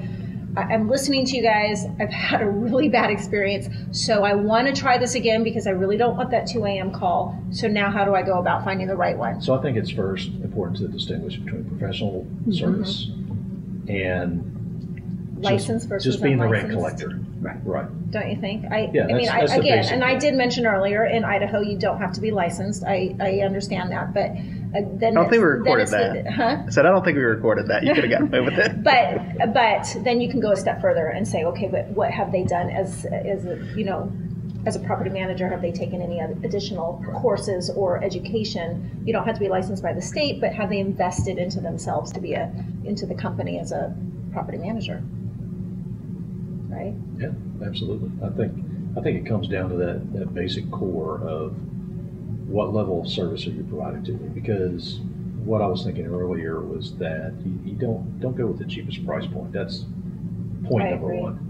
[0.57, 1.85] I- I'm listening to you guys.
[2.01, 5.71] I've had a really bad experience, so I want to try this again because I
[5.71, 6.93] really don't want that 2 a.m.
[6.93, 7.39] call.
[7.51, 9.41] So now, how do I go about finding the right one?
[9.41, 12.53] So I think it's first important to distinguish between professional Mm-hmm.
[12.53, 13.11] service
[13.89, 14.49] and
[15.41, 17.19] just- License versus just being the rent collector.
[17.43, 17.57] Right.
[17.65, 18.11] Right.
[18.13, 18.65] Don't you think?
[18.71, 21.99] I, Yeah, I mean, I, again, and I did mention earlier in Idaho, you don't
[21.99, 22.85] have to be licensed.
[22.85, 26.33] I, I understand that, but uh, then I don't think we recorded it's the- that.
[26.33, 26.63] huh?
[26.67, 27.83] I said I don't think we recorded that.
[27.83, 28.83] You could have gotten away with it.
[28.85, 32.31] But but then you can go a step further and say, okay, but what have
[32.31, 34.13] they done as as a, you know,
[34.65, 35.49] as a property manager?
[35.49, 39.03] Have they taken any additional courses or education?
[39.05, 42.13] You don't have to be licensed by the state, but have they invested into themselves
[42.13, 42.53] to be a
[42.85, 43.93] into the company as a
[44.33, 45.03] property manager?
[46.85, 46.95] Right.
[47.19, 48.11] Yeah, absolutely.
[48.25, 48.53] I think
[48.97, 51.55] I think it comes down to that, that basic core of
[52.47, 54.29] what level of service are you providing to me?
[54.29, 55.01] Because
[55.45, 59.05] what I was thinking earlier was that you, you don't don't go with the cheapest
[59.07, 59.53] price point.
[59.53, 59.85] That's
[60.65, 61.21] point I number agree.
[61.23, 61.49] one.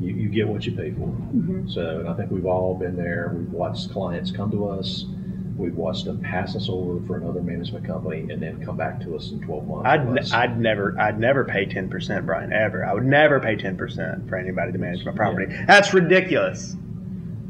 [0.00, 1.06] You, you get what you pay for.
[1.06, 1.70] Mhm.
[1.72, 3.32] So, and I think we've all been there.
[3.36, 5.06] We've watched clients come to us
[5.56, 9.14] We've watched them pass us over for another management company and then come back to
[9.14, 10.32] us in twelve months.
[10.32, 12.52] I'd, I'd never I'd never pay ten percent, Brian.
[12.52, 12.84] Ever.
[12.84, 15.54] I would never pay ten percent for anybody to manage my property.
[15.66, 16.74] That's ridiculous.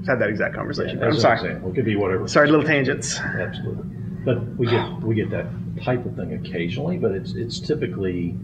[0.03, 0.99] I've had that exact conversation.
[0.99, 1.39] Yeah, I'm sorry.
[1.41, 2.29] example, It could be whatever.
[2.29, 3.19] Sorry, little tangents.
[3.21, 3.85] Absolutely.
[4.25, 5.47] But we get, we get that
[5.83, 8.35] type of thing occasionally, but it's, it's typically,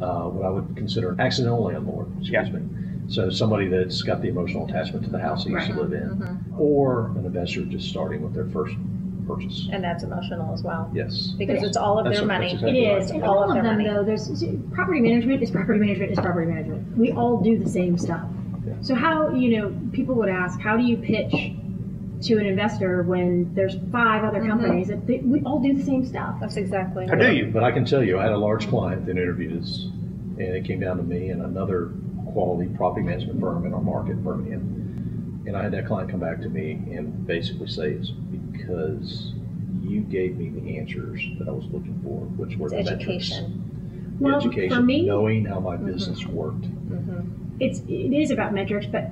[0.00, 2.40] uh, what I would consider an accidental landlord, Yeah.
[2.42, 2.68] excuse me.
[3.08, 6.08] So somebody that's got the emotional attachment to the house they used to live in,
[6.10, 6.60] Mm-hmm.
[6.60, 8.74] or an investor just starting with their first
[9.26, 9.68] purchase.
[9.72, 11.34] And that's emotional as well, Yes.
[11.38, 12.46] because it's all of That's their what- money.
[12.52, 13.14] that's exactly is, right.
[13.14, 13.88] and All all of of their them money.
[13.88, 14.02] though.
[14.04, 16.96] There's see, property management is property management is property management.
[16.96, 18.22] We all do the same stuff.
[18.66, 18.74] Yeah.
[18.80, 21.52] So how you know people would ask, how do you pitch
[22.22, 24.48] to an investor when there's five other Mhm.
[24.48, 26.36] companies that they, we all do the same stuff?
[26.40, 27.06] That's exactly.
[27.06, 27.50] How do you?
[27.52, 29.88] But I can tell you, I had a large client that interviewed us,
[30.38, 31.90] and it came down to me and another
[32.32, 35.42] quality property management firm in our market, Birmingham.
[35.46, 39.32] And I had that client come back to me and basically say, it's because
[39.82, 43.32] you gave me the answers that I was looking for, which were It's the metrics.
[43.32, 44.14] education.
[44.18, 46.62] The Well, education, for me, knowing how my business worked.
[46.90, 47.24] Mhm.
[47.60, 49.10] it's it is about metrics, but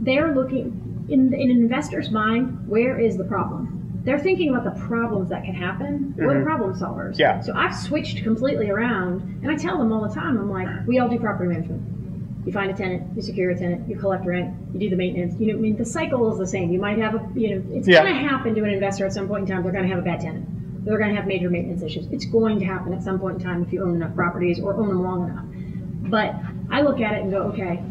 [0.00, 2.56] they're looking in in an investor's mind.
[2.66, 3.74] Where is the problem?
[4.04, 6.14] They're thinking about the problems that can happen.
[6.16, 6.44] We're Mhm.
[6.44, 7.18] problem solvers.
[7.18, 7.40] Yeah.
[7.40, 10.38] So I've switched completely around, and I tell them all the time.
[10.38, 11.82] I'm like, we all do property management.
[12.48, 15.38] You find a tenant, you secure a tenant, you collect rent, you do the maintenance.
[15.38, 16.72] You know, I mean, the cycle is the same.
[16.72, 18.02] You might have a, you know, it's Yeah.
[18.02, 19.62] going to happen to an investor at some point in time.
[19.62, 20.46] They're going to have a bad tenant.
[20.82, 22.06] They're going to have major maintenance issues.
[22.10, 24.72] It's going to happen at some point in time if you own enough properties or
[24.72, 25.44] own them long enough.
[26.10, 26.36] But
[26.74, 27.82] I look at it and go, okay,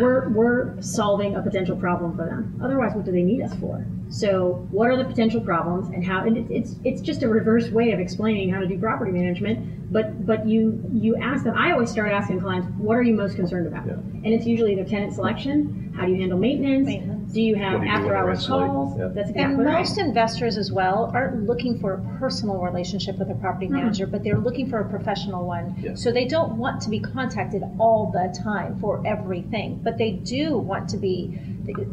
[0.00, 2.58] we're we're solving a potential problem for them.
[2.60, 3.86] Otherwise, what do they need us for?
[4.20, 6.24] So, what are the potential problems, and how?
[6.24, 9.92] And it's it's just a reverse way of explaining how to do property management.
[9.92, 11.56] But but you you ask them.
[11.56, 13.86] I always start asking clients, what are you most concerned about?
[13.86, 13.92] Yeah.
[13.94, 15.92] And it's usually their tenant selection.
[15.96, 16.86] How do you handle maintenance?
[16.86, 17.32] Maintenance.
[17.32, 18.98] Do you have do you after hours calls?
[18.98, 19.08] Yeah.
[19.08, 19.78] That's And exactly right.
[19.78, 23.72] most investors as well aren't looking for a personal relationship with a property Mhm.
[23.72, 25.74] manager, but they're looking for a professional one.
[25.80, 25.94] Yeah.
[25.94, 30.58] So they don't want to be contacted all the time for everything, but they do
[30.58, 31.38] want to be.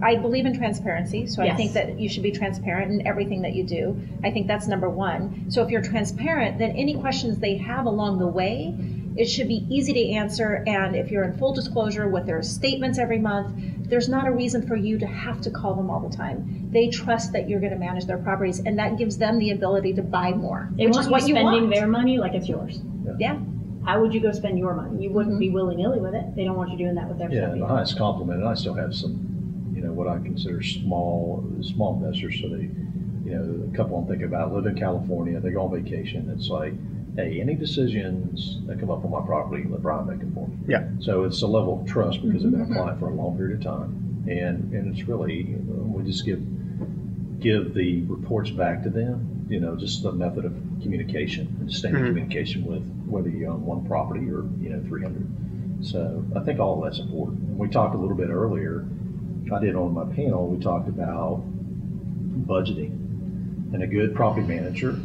[0.01, 3.53] I believe in transparency, so I think that you should be transparent in everything that
[3.53, 3.99] you do.
[4.23, 5.49] I think that's number one.
[5.49, 8.75] So if you're transparent, then any questions they have along the way,
[9.15, 10.63] it should be easy to answer.
[10.67, 13.51] And if you're in full disclosure with their statements every month,
[13.89, 16.69] there's not a reason for you to have to call them all the time.
[16.71, 19.93] They trust that you're going to manage their properties, and that gives them the ability
[19.93, 21.73] to buy more, They which want is what you you spending want.
[21.75, 22.79] their money like it's yours.
[23.17, 23.39] yeah,
[23.85, 25.01] How would you go spend your money?
[25.01, 25.39] You wouldn't Mhm.
[25.39, 26.35] be willy nilly with it.
[26.35, 27.53] They don't want you doing that with their Yeah, stuff.
[27.53, 29.36] and the highest compliment, and I still have some,
[29.77, 32.63] you know, what I consider small, small investors, so they,
[33.29, 36.49] you know, a couple I'm thinking about live in California, they go on vacation, it's
[36.49, 36.73] like,
[37.15, 40.55] hey, any decisions that come up on my property, let Brian make them for me.
[40.67, 40.87] Yeah.
[40.99, 42.73] So it's a level of trust because they've been a Mhm.
[42.73, 46.41] client for a long period of time, and, and it's really, uh, we just give,
[47.39, 51.93] give the reports back to them, you know, just the method of communication, and staying
[51.95, 52.07] in Mhm.
[52.07, 55.27] communication with whether you own one property or, you know, three hundred.
[55.81, 57.37] So I think all of that's important.
[57.49, 58.83] And We talked a little bit earlier,
[59.51, 61.41] I did on my panel, we talked about
[62.47, 62.91] budgeting.
[63.73, 64.97] And a good property manager,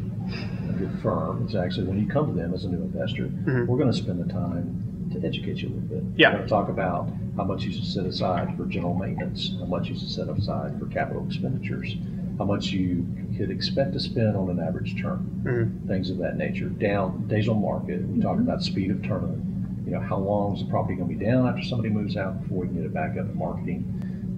[0.69, 3.67] a good firm, is actually, when you come to them as a new investor, Mhm.
[3.67, 6.05] we're gonna spend the time to educate you a little bit.
[6.17, 6.31] Yeah.
[6.31, 9.89] We're gonna talk about how much you should set aside for general maintenance, how much
[9.89, 11.97] you should set aside for capital expenditures,
[12.39, 13.05] how much you
[13.37, 15.87] could expect to spend on an average term Mhm.
[15.89, 16.69] things of that nature.
[16.69, 19.43] Down, days on market, we talk about speed of turn.
[19.85, 22.61] You know, how long is the property gonna be down after somebody moves out before
[22.61, 23.85] we can get it back up to marketing?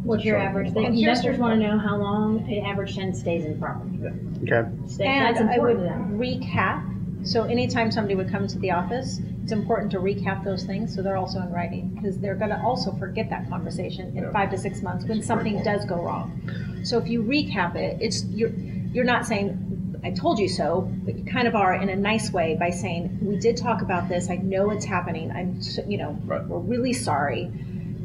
[0.05, 0.73] What's your average?
[0.73, 3.59] The And here's investors want to know how long an average tenant stays in the
[3.59, 3.99] property.
[4.43, 4.69] Okay.
[4.87, 6.19] Stay- and That's I important would to them.
[6.19, 7.27] recap.
[7.27, 11.01] So anytime somebody would come to the office, it's important to recap those things so
[11.01, 14.31] they're also in writing because they're going to also forget that conversation in Yeah.
[14.31, 16.39] five to six months when That's something does go wrong.
[16.83, 18.51] So if you recap it, it's you're
[18.93, 19.59] you're not saying
[20.05, 23.19] I told you so, but you kind of are in a nice way by saying
[23.23, 24.29] we did talk about this.
[24.29, 25.31] I know it's happening.
[25.33, 26.47] I'm so- you know Right.
[26.47, 27.51] we're really sorry.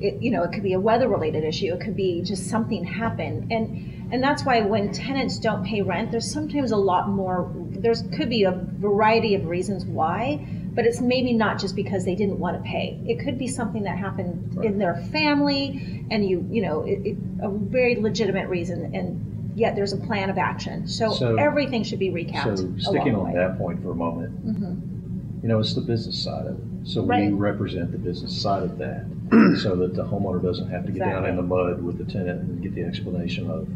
[0.02, 1.74] It, you know, it could be a weather-related issue.
[1.74, 6.12] It could be just something happened, and and that's why when tenants don't pay rent,
[6.12, 7.52] there's sometimes a lot more.
[7.70, 12.16] There's could be a variety of reasons why, but it's maybe not just because they
[12.16, 13.00] didn't want to pay.
[13.06, 17.18] It could be something that happened in their family, and you you know, it, it,
[17.42, 20.88] a very legitimate reason, and yet there's a plan of action.
[20.88, 22.58] So, So- everything should be recapped.
[22.58, 23.34] So sticking on way.
[23.34, 25.44] that point for a moment, Mhm.
[25.44, 26.64] you know, it's the business side of it.
[26.84, 29.06] So we represent the business side of that,
[29.62, 32.42] so that the homeowner doesn't have to get down in the mud with the tenant
[32.42, 33.68] and get the explanation of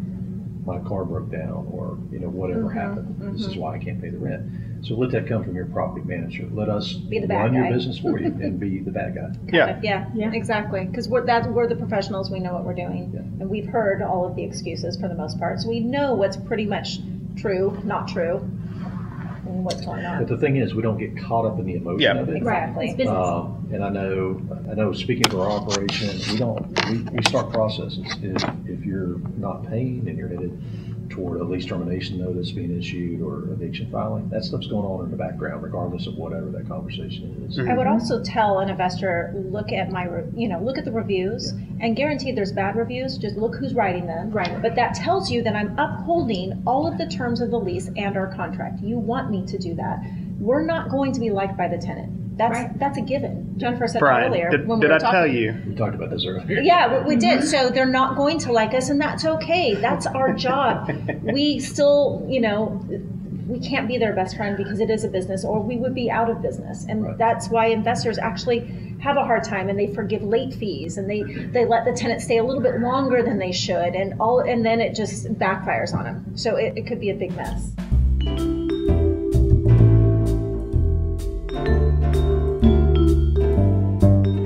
[0.65, 3.15] my car broke down or, you know, whatever Mhm, happened.
[3.33, 3.59] This is mhm.
[3.59, 4.43] why I can't pay the rent.
[4.81, 6.47] So let that come from your property manager.
[6.53, 9.31] Let us Be the bad run your business for you and be the bad guy.
[9.53, 9.79] Yeah.
[9.83, 10.31] Yeah, Yeah.
[10.33, 10.85] exactly.
[10.85, 12.31] Because we're that's we're the professionals.
[12.31, 13.19] We know what we're doing, Yeah.
[13.41, 15.59] and we've heard all of the excuses for the most part.
[15.59, 16.99] So we know what's pretty much
[17.35, 18.41] true, not true,
[19.53, 20.19] and what's going on.
[20.19, 22.19] But the thing is, we don't get caught up in the emotion Yeah.
[22.21, 22.37] of it.
[22.37, 22.87] Exactly.
[22.87, 23.15] It's business.
[23.15, 27.51] Um, and I know, I know, speaking for our operation, we don't, we, we start
[27.51, 28.03] processes.
[28.21, 30.61] If, if you're not paying and you're headed
[31.13, 35.11] toward a lease termination notice being issued or eviction filing, that stuff's going on in
[35.11, 37.59] the background regardless of whatever that conversation is.
[37.59, 40.91] I would also tell an investor, look at my, re- you know, look at the
[40.91, 43.17] reviews, and guaranteed there's bad reviews.
[43.17, 44.31] Just look who's writing them.
[44.31, 44.61] Right.
[44.61, 48.17] But that tells you that I'm upholding all of the terms of the lease and
[48.17, 48.81] our contract.
[48.81, 49.99] You want me to do that.
[50.39, 52.22] We're not going to be liked by the tenant.
[52.35, 52.79] That's Right.
[52.79, 53.53] that's a given.
[53.57, 55.13] Jennifer said Brian, earlier did, when we did were I talking.
[55.19, 55.55] tell you?
[55.67, 56.61] We talked about this earlier.
[56.61, 57.43] Yeah, we, we did.
[57.43, 59.75] So they're not going to like us, and that's okay.
[59.75, 60.89] That's our job.
[61.23, 62.83] we still, you know,
[63.47, 66.09] we can't be their best friend because it is a business, or we would be
[66.09, 66.85] out of business.
[66.89, 67.17] And Right.
[67.17, 71.21] that's why investors actually have a hard time, and they forgive late fees, and they
[71.23, 74.65] they let the tenant stay a little bit longer than they should, and all, and
[74.65, 76.37] then it just backfires on them.
[76.37, 77.69] So it, it could be a big mess.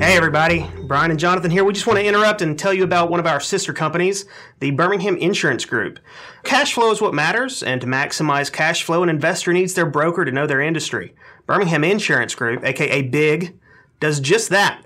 [0.08, 1.66] Hey everybody, Brian and Jonathan here.
[1.66, 4.24] We just want to interrupt and tell you about one of our sister companies,
[4.62, 6.00] the Birmingham Insurance Group.
[6.44, 10.24] Cash flow is what matters, and to maximize cash flow, an investor needs their broker
[10.24, 11.14] to know their industry.
[11.46, 13.60] Birmingham Insurance Group, aka BIG,
[14.00, 14.82] does just that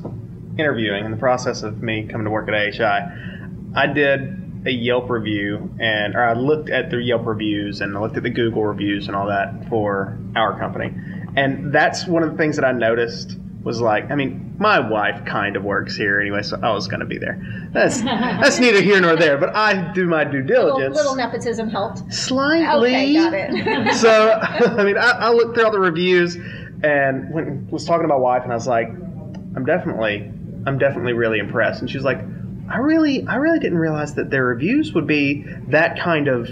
[0.58, 5.12] interviewing in the process of me coming to work at AHI, I did a Yelp
[5.12, 8.66] review and or I looked at the Yelp reviews and I looked at the Google
[8.66, 10.92] reviews and all that for our company.
[11.36, 13.38] And that's one of the things that I noticed
[13.68, 17.02] was like, I mean, my wife kind of works here anyway, so I was going
[17.02, 17.70] to be there.
[17.74, 18.02] That's
[18.42, 22.12] that's neither here nor there, but I do my due Little, diligence little nepotism helped.
[22.14, 22.90] slightly.
[22.90, 23.94] Okay, got it.
[23.98, 26.36] so I mean, I, I looked through all the reviews
[26.82, 30.32] and when, was talking to my wife, and I was like, I'm definitely,
[30.66, 31.82] I'm definitely really impressed.
[31.82, 32.20] And she was like,
[32.70, 36.50] I really, I really didn't realize that their reviews would be that kind of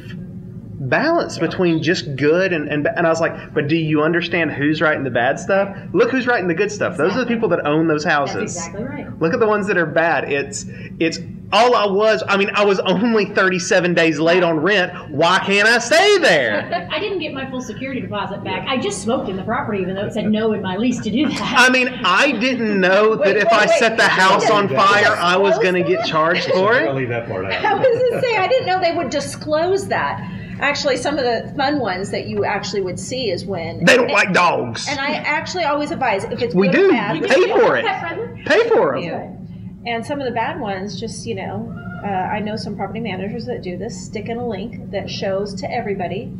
[0.80, 4.82] balance between just good and, and and I was like, but do you understand who's
[4.82, 5.76] writing the bad stuff?
[5.94, 6.98] Look who's writing the good stuff.
[6.98, 8.56] Those are the people that own those houses.
[8.56, 9.20] That's exactly right.
[9.22, 10.32] Look at the ones that are bad.
[10.32, 10.66] It's
[11.00, 11.20] it's
[11.54, 12.24] all I was.
[12.28, 15.12] I mean, I was only 37 days late on rent.
[15.12, 16.88] Why can't I stay there?
[16.92, 18.68] I didn't get my full security deposit back.
[18.68, 21.12] I just smoked in the property, even though it said no in my lease to
[21.12, 21.54] do that.
[21.58, 23.80] I mean, I didn't know that Wait, if wait, I wait.
[23.80, 26.96] set the house on fire, I was going to get charged for I'll it.
[26.96, 30.32] leave that part I was going to say, I didn't know they would disclose that.
[30.60, 34.12] Actually, some of the fun ones that you actually would see is when They don't
[34.12, 34.88] like dogs.
[34.90, 36.88] And I actually always advise if it's We good do.
[36.88, 37.86] or bad, Pay for it.
[37.86, 38.44] Pet friendly?
[38.46, 39.12] Pay for you.
[39.12, 39.82] them.
[39.86, 43.46] And some of the bad ones, just you know, uh, I know some property managers
[43.46, 44.06] that do this.
[44.06, 46.32] Stick in a link that shows to everybody.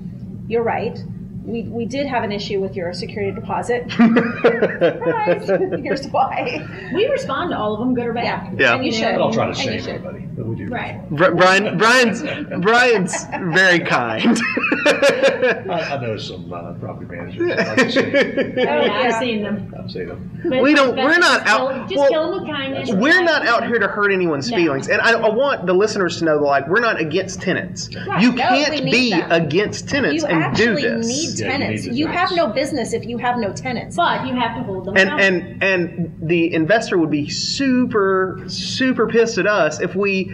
[0.48, 0.98] You're right.
[1.46, 3.90] We, we did have an issue with your security deposit.
[3.92, 5.48] Surprise!
[5.84, 6.68] Here's why.
[6.94, 8.60] We respond to all of them, good or bad.
[8.60, 8.76] Yeah.
[8.76, 8.98] And you Yeah.
[8.98, 9.08] should.
[9.08, 9.90] I don't try to And you shame should.
[9.90, 10.68] anybody, but we do.
[10.68, 11.08] Right.
[11.10, 12.22] Bri- Brian, Brian's,
[12.62, 14.38] Brian's very kind.
[14.88, 17.48] I, I know some uh, property managers.
[17.56, 18.14] that like to shame.
[18.16, 18.94] Oh, yeah, yeah.
[18.94, 19.74] I've seen them.
[19.78, 20.42] I've seen them.
[20.50, 20.96] But we don't.
[20.96, 22.92] We're not out- Kill, just well, kill them with kindness.
[22.92, 24.58] We're not out here to hurt anyone's No.
[24.58, 27.90] feelings, and I, I want the listeners to know that like we're not against tenants.
[28.08, 28.22] Right.
[28.22, 29.32] You No, can't we be them.
[29.32, 31.35] against tenants You and do actually this.
[31.42, 31.84] Need Yeah, you tenants.
[31.86, 32.36] need the You have tenants.
[32.36, 33.96] no business if you have no tenants.
[33.96, 35.58] But you have to hold them and accountable.
[35.62, 40.32] and and the investor would be super super pissed at us if we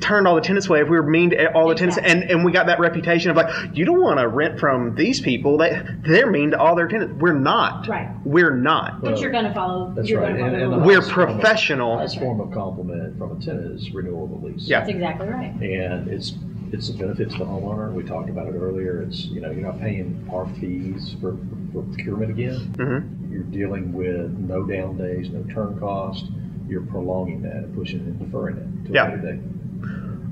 [0.00, 2.44] turned all the tenants away if we were mean to all the tenants and and
[2.44, 5.80] we got that reputation of like you don't want to rent from these people they
[6.04, 8.08] they're mean to all their tenants we're not Right.
[8.24, 9.92] we're not but you're going to follow.
[9.94, 10.36] That's you're right.
[10.36, 13.16] Gonna follow And- and the the we're highest form of- professional highest form of compliment
[13.18, 14.68] from a tenant is renewal of the lease.
[14.68, 14.80] Yeah.
[14.80, 15.52] That's exactly right.
[15.62, 16.34] And it's,
[16.74, 17.92] it's a benefit to the homeowner.
[17.92, 19.02] We talked about it earlier.
[19.02, 21.36] It's, you know, you're not paying our fees for,
[21.72, 22.58] for procurement again.
[22.76, 23.32] Mhm.
[23.32, 26.26] You're dealing with no down days, no turn cost.
[26.68, 29.08] You're prolonging that and pushing it and deferring it to Yeah.
[29.08, 29.40] a later date.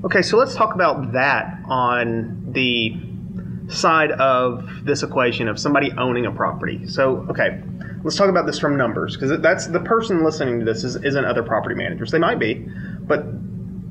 [0.03, 2.97] Okay, so let's talk about that on the
[3.69, 6.85] side of this equation of somebody owning a property.
[6.87, 7.61] So, okay,
[8.03, 11.23] let's talk about this from numbers because that's the person listening to this is, isn't
[11.23, 12.11] other property managers.
[12.11, 12.67] They might be,
[13.07, 13.25] but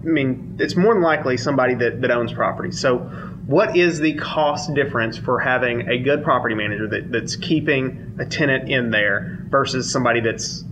[0.03, 2.73] I mean, it's more than likely somebody that, that owns property.
[2.73, 2.99] So,
[3.47, 8.25] what is the cost difference for having a good property manager that, that's keeping a
[8.25, 10.63] tenant in there versus somebody that's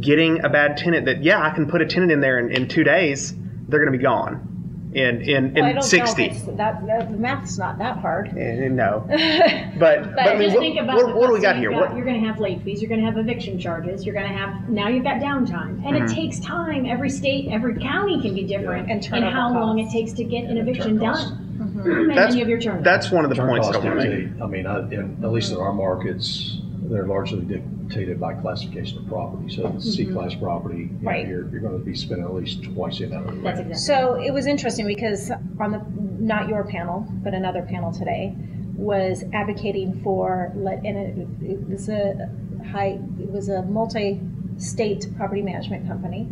[0.00, 2.68] getting a bad tenant that, yeah, I can put a tenant in there in, in
[2.68, 3.34] two days,
[3.68, 4.55] they're going to be gone
[4.96, 6.22] in, in, Well, I in don't 60?
[6.22, 8.28] know if it's that, that the math's not that hard.
[8.36, 9.04] Eh, No.
[9.78, 11.70] But, but, I mean, just what, think about what, what do we got here?
[11.70, 12.80] you've What, You're going to have late fees.
[12.80, 14.06] You're going to have eviction charges.
[14.06, 16.04] You're going to have now you've got downtime, and Mm-hmm.
[16.06, 16.86] it takes time.
[16.86, 18.94] Every state, every county can be different, Yeah.
[18.94, 21.30] And in turnover how long it takes to get an and eviction turn costs.
[21.30, 21.42] done.
[21.86, 22.82] And that's, then you have your turnover.
[22.82, 24.42] that's one of the Turn points that I want to make.
[24.42, 26.58] I mean, I, in, at least in our markets,
[26.88, 29.54] they're largely dictated by classification of property.
[29.54, 30.44] So it's C-class mm-hmm.
[30.44, 31.26] property, you know, Right.
[31.26, 33.74] you're, you're gonna be spending at least twice the amount of That's exactly.
[33.74, 35.30] So it was interesting because
[35.60, 35.84] on the,
[36.18, 38.34] not your panel, but another panel today,
[38.76, 42.30] was advocating for, let, and it, it was a
[42.70, 46.28] high, it was a multi-state property management company,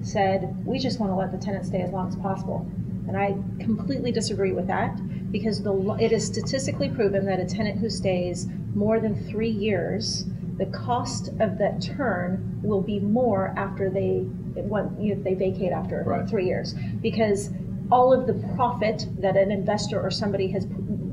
[0.00, 2.66] said, we just want to let the tenant stay as long as possible.
[3.08, 4.98] And I completely disagree with that
[5.32, 10.26] because the, it is statistically proven that a tenant who stays more than three years,
[10.58, 16.28] the cost of that turn will be more after they, if they vacate after Right.
[16.28, 16.74] three years.
[17.00, 17.50] Because
[17.90, 20.66] all of the profit that an investor or somebody has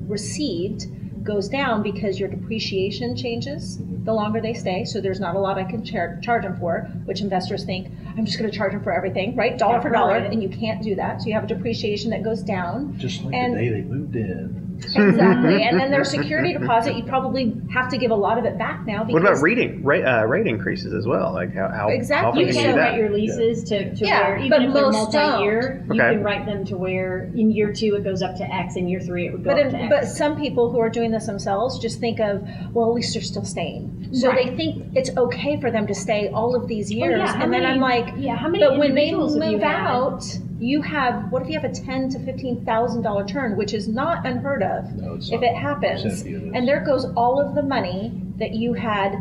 [0.08, 0.88] received
[1.24, 4.86] goes down because your depreciation changes the longer they stay.
[4.86, 8.26] So there's not a lot I can char- charge them for, which investors think I'm
[8.26, 9.58] just going to charge them for everything, right?
[9.58, 10.32] Dollar for dollar, Right.
[10.32, 11.22] and you can't do that.
[11.22, 12.98] So you have a depreciation that goes down.
[12.98, 14.69] Just like And- the day they moved in.
[14.96, 15.64] Exactly.
[15.64, 18.86] and then their security deposit, you probably have to give a lot of it back
[18.86, 19.04] now.
[19.04, 21.34] Because What about rating, rate, uh, rate increases as well?
[21.34, 22.28] Like how, how Exactly.
[22.28, 24.62] often You can can you do write your leases to, to Yeah, where, even but
[24.64, 25.24] if they're most don't.
[25.24, 26.14] multi-year, you Okay.
[26.16, 29.00] can write them to where in year two it goes up to X, in year
[29.00, 29.90] three it would go But, up to X.
[29.90, 33.22] but some people who are doing this themselves just think of, well, at least they're
[33.24, 34.10] still staying.
[34.14, 34.50] So Right.
[34.50, 37.20] they think it's okay for them to stay all of these Oh, years.
[37.20, 39.58] yeah, how and then I'm like, yeah, how many but when they individuals have you
[39.58, 40.24] move had?
[40.60, 43.74] Out, you have, what if you have a ten to fifteen thousand dollar turn, which
[43.74, 45.44] is not unheard of No, it's if not.
[45.50, 46.04] it happens.
[46.04, 46.52] Percentage.
[46.54, 49.16] And there goes all of the money that you had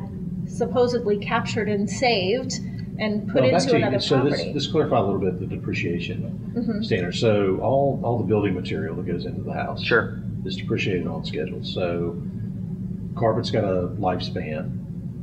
[0.46, 2.54] supposedly captured and saved
[2.98, 4.52] and put Well, back into to- another So this, property.
[4.52, 6.84] this clarify a little bit the depreciation Mhm.
[6.84, 7.14] standard.
[7.14, 9.82] So all, all the building material that goes into the house.
[9.82, 10.18] Sure.
[10.44, 11.62] Is depreciated on schedule.
[11.62, 12.16] So
[13.16, 14.70] carpet's got a lifespan,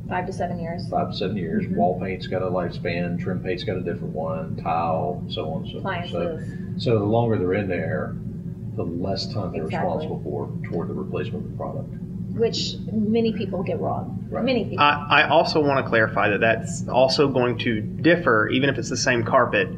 [0.07, 0.87] Five to seven years.
[0.89, 1.65] five to seven years.
[1.65, 1.75] Mm-hmm.
[1.75, 5.71] Wall paint's got a lifespan, trim paint's got a different one, tile, so on and
[5.71, 6.09] so forth.
[6.11, 6.39] So,
[6.77, 8.15] so the longer they're in there,
[8.75, 9.87] the less time they're Exactly.
[9.89, 11.89] responsible for toward the replacement of the product.
[12.33, 14.27] Which many people get wrong.
[14.29, 14.43] Right.
[14.43, 14.81] Many people.
[14.81, 18.89] I, I also want to clarify that that's also going to differ, even if it's
[18.89, 19.69] the same carpet,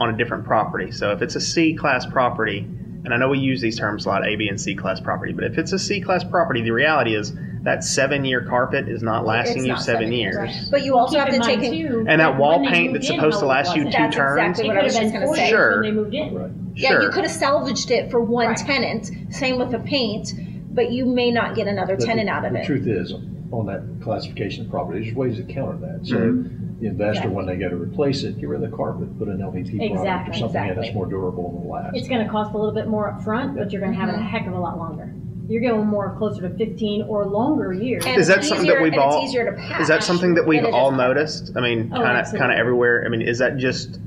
[0.00, 0.90] on a different property.
[0.90, 2.66] So if it's a C class property,
[3.06, 5.32] and I know we use these terms a lot, A, B, and C class property,
[5.32, 7.32] but if it's a C class property, the reality is
[7.62, 10.48] that seven year carpet is not lasting It's you not seven, seven years, years.
[10.62, 10.68] right.
[10.72, 12.64] But you also Keep have in to mind, take in, too, And that when wall
[12.64, 13.94] they paint moved that's in, supposed to how last you was.
[13.94, 14.58] two That's turns.
[14.58, 15.48] exactly It what could I was have just been gonna four say.
[15.48, 15.72] years Sure.
[15.82, 16.34] when they moved in.
[16.34, 16.50] Right.
[16.74, 17.02] yeah, Sure.
[17.02, 18.56] you could have salvaged it for one Right.
[18.56, 19.10] tenant.
[19.30, 20.32] Same with the paint,
[20.72, 22.66] but you may not get another But the- tenant out of the it.
[22.66, 23.14] truth is,
[23.52, 26.06] on that classification of property, there's ways to counter that.
[26.06, 26.80] So Mm-hmm.
[26.80, 29.38] the investor, when they go to replace it, get rid of the carpet, put an
[29.38, 31.96] LVP product or Exactly, something in that's more durable and will last.
[31.96, 34.08] It's going to cost a little bit more up front, but you're going to have
[34.08, 34.26] it a Mhm.
[34.28, 35.12] heck of a lot longer.
[35.48, 38.04] You're going more closer to 15 or longer years.
[38.04, 39.22] And Is that it's something easier- that we've and it's all?
[39.24, 41.52] easier to patch Is that something that we've than it is all noticed?
[41.56, 43.04] I mean, kind of, kind of everywhere.
[43.06, 44.00] I mean, is that just?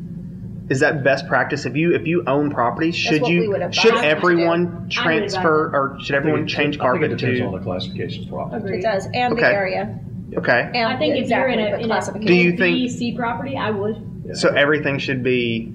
[0.70, 1.66] Is that best practice?
[1.66, 4.84] If you if you own property, should what we you advise should them to everyone
[4.88, 4.90] do.
[4.90, 7.58] transfer or should everyone change I think carpet it depends on to?
[7.58, 8.58] the classification of property.
[8.64, 8.80] Agreed.
[8.80, 9.52] It does, and the Okay.
[9.54, 10.00] area.
[10.38, 12.28] Okay, And I think if exactly, you're in the a, in a classification.
[12.28, 14.38] Do you B, think- C property, I would.
[14.38, 15.74] so everything should be.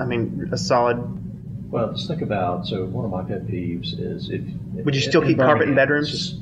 [0.00, 0.98] I mean, a solid.
[1.70, 4.40] Well, just think about, so one of my pet peeves is if.
[4.86, 6.40] Would you still keep carpet in Birmingham, bedrooms?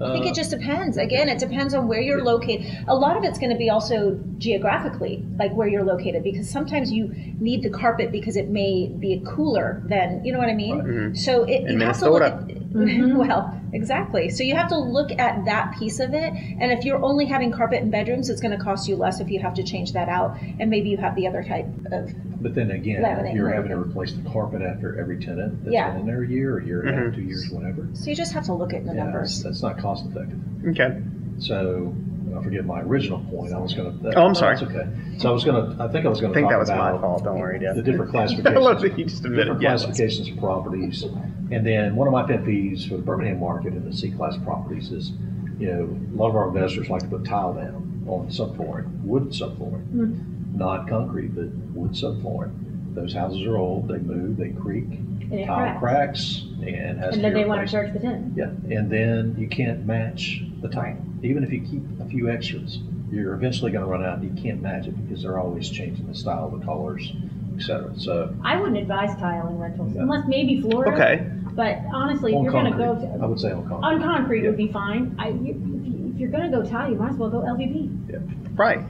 [0.00, 0.96] just, I think uh, it just depends.
[0.96, 2.66] Again, it depends on where you're located.
[2.88, 6.90] A lot of it's going to be also geographically, like where you're located, because sometimes
[6.92, 10.80] you need the carpet because it may be cooler than, you know what I mean?
[10.80, 11.16] Mhm.
[11.18, 13.14] So it, In you have to look at, Minnesota.
[13.14, 13.16] Mhm.
[13.16, 14.28] well, exactly.
[14.30, 16.32] So you have to look at that piece of it.
[16.60, 19.30] And if you're only having carpet in bedrooms, it's going to cost you less if
[19.30, 20.36] you have to change that out.
[20.58, 22.12] And maybe you have the other type of,
[22.42, 25.72] But then again, Laminate, if you're having to replace the carpet after every tenant that's
[25.72, 25.90] Yeah.
[25.92, 27.14] been in there a year, a year and a half, Mhm.
[27.14, 27.86] two years, whatever.
[27.92, 29.42] so you just have to look at the yeah, numbers.
[29.42, 30.38] That's, that's not cost effective.
[30.66, 31.00] Okay.
[31.38, 31.94] So,
[32.36, 33.52] I forget my original point.
[33.52, 34.18] I was going to.
[34.18, 34.56] Oh, I'm sorry.
[34.56, 34.86] That's okay.
[35.18, 35.82] So I was going to.
[35.82, 37.24] I think I was I going to think talk that was my about fault.
[37.24, 37.76] Don't worry, Dad.
[37.76, 38.80] the different I classifications.
[38.82, 39.44] that you just admitted.
[39.44, 41.04] different Yeah, classifications of properties.
[41.50, 44.90] And then one of my pet peeves for the Birmingham market and the C-class properties
[44.90, 45.12] is,
[45.58, 45.82] you know,
[46.14, 50.18] a lot of our investors like to put tile down on subflooring, wood subflooring,
[50.54, 52.52] not concrete, but wood subflooring.
[52.94, 56.42] those houses are old, they move, they creak, And it tile cracks.
[56.42, 58.36] cracks, and has to And then be they want to charge the tenant.
[58.36, 60.98] Yeah, and then you can't match the tile.
[61.22, 62.80] Even if you keep a few extras,
[63.10, 66.14] you're eventually gonna run out and you can't match it because they're always changing the
[66.14, 67.10] style, the colors,
[67.56, 67.92] et cetera.
[67.98, 70.02] So I wouldn't advise tiling rentals Yeah.
[70.02, 70.92] unless maybe Florida.
[70.94, 71.26] Okay.
[71.54, 73.86] But honestly, if you're going to concrete, go I would say on concrete.
[73.86, 74.48] on concrete Yeah.
[74.48, 75.14] would be fine.
[75.18, 78.56] I, if you're going to go tile, you might as well go LVP.
[78.56, 78.80] Right.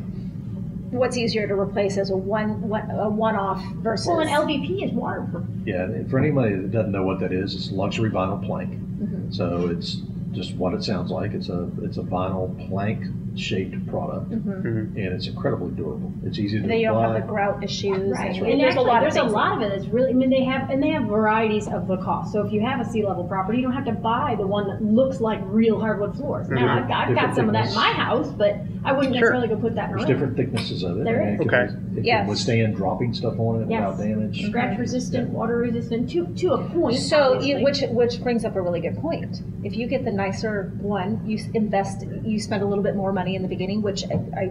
[0.93, 4.07] What's easier to replace as a one, one a one-off versus?
[4.09, 5.47] Well, an LVP is waterproof.
[5.65, 8.75] Yeah, and for anybody that doesn't know what that is, it's luxury vinyl plank.
[8.75, 9.33] Mm-hmm.
[9.33, 11.33] So it's just what it sounds like.
[11.33, 13.07] It's a it's a vinyl plank
[13.39, 14.51] shaped product, mm-hmm.
[14.51, 14.97] Mm-hmm.
[14.97, 16.13] and it's incredibly durable.
[16.25, 18.11] It's easy to Then you don't have the grout issues.
[18.19, 18.37] Right.
[18.37, 20.11] And And there's a lot there's of a lot of it that's really.
[20.11, 22.33] I mean, they have and they have varieties of the cost.
[22.33, 24.67] So if you have a C level property, you don't have to buy the one
[24.69, 26.49] that looks like real hardwood floors.
[26.49, 29.33] Now I've, I've got Different some of that in my house, but I wouldn't Sure.
[29.33, 30.13] necessarily go put that in a There's room.
[30.19, 31.05] different thicknesses of it.
[31.05, 31.47] There and is.
[31.47, 31.99] It can, Okay.
[32.01, 32.21] it Yes.
[32.21, 33.97] can withstand dropping stuff on it Yes.
[33.97, 34.47] without damage.
[34.47, 36.97] Scratch resistant, water resistant, to to a point.
[36.97, 39.43] So, you, which which brings up a really good point.
[39.63, 43.22] If you get the nicer one, you invest, you spend a little bit more money
[43.29, 44.49] in the beginning, which I, I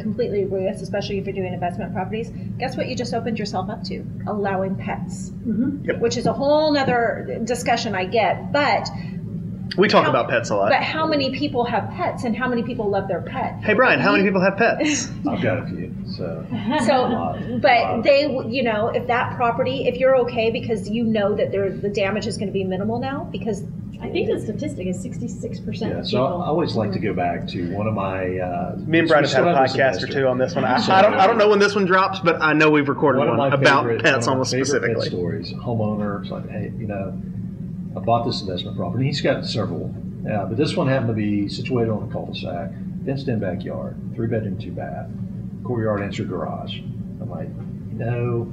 [0.00, 2.30] completely agree with, especially if you're doing investment properties.
[2.58, 2.88] Guess what?
[2.88, 5.86] You just opened yourself up to allowing pets, Mhm.
[5.86, 6.00] Yep.
[6.00, 8.52] which is a whole nother discussion I get.
[8.52, 8.88] But
[9.78, 10.68] We talk How- about pets a lot.
[10.68, 13.54] but how many people have pets, and how many people love their pet?
[13.62, 15.10] Hey, Brian, how many people have pets?
[15.26, 15.94] I've got a few.
[16.14, 16.44] So,
[16.86, 21.52] So, but they, you know, if that property, if you're okay because you know that
[21.52, 23.64] there, the damage is going to be minimal now, because
[24.02, 26.42] I think the statistic is 66 percent yeah, so people.
[26.42, 28.36] I always like to go back to one of my.
[28.38, 30.64] Uh, Me and Brian have had a podcast or two on this one.
[30.64, 31.14] I, So- I don't.
[31.14, 33.84] I don't know when this one drops, but I know we've recorded One one, about
[33.84, 34.94] favorite, pets one of my almost specifically.
[35.08, 35.52] Pet stories.
[35.52, 37.16] Homeowner, it's like, hey, you know,
[37.96, 39.04] I bought this investment property.
[39.06, 39.94] He's got several,
[40.28, 42.70] uh, but this one happened to be situated on a cul-de-sac,
[43.04, 45.08] fenced-in backyard, three bedroom, two bath,
[45.62, 46.76] courtyard, answer garage.
[47.20, 47.48] I'm like,
[47.92, 48.52] you know,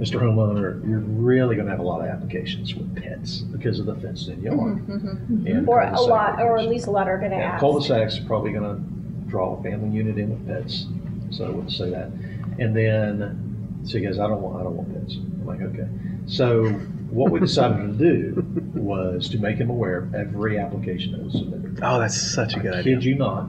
[0.00, 0.18] Mr.
[0.18, 3.94] Homeowner, you're really going to have a lot of applications with pets because of the
[3.96, 4.58] fenced-in yard.
[4.58, 7.60] And Mm-hmm, or a lot, or at least a lot are going to ask.
[7.60, 8.80] cul-de-sacs are probably gonna
[9.26, 10.86] draw a family unit in with pets,
[11.30, 12.10] so I wouldn't say that.
[12.58, 15.16] And then, so he goes, I don't want, I don't want pets.
[15.16, 15.86] I'm like, okay.
[16.26, 16.68] So
[17.10, 18.42] what we decided to do
[18.74, 21.80] was to make him aware of every application that was submitted.
[21.82, 22.96] Oh, that's such a good I idea.
[22.96, 23.48] kid you not,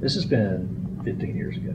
[0.00, 1.74] this has been fifteen years ago.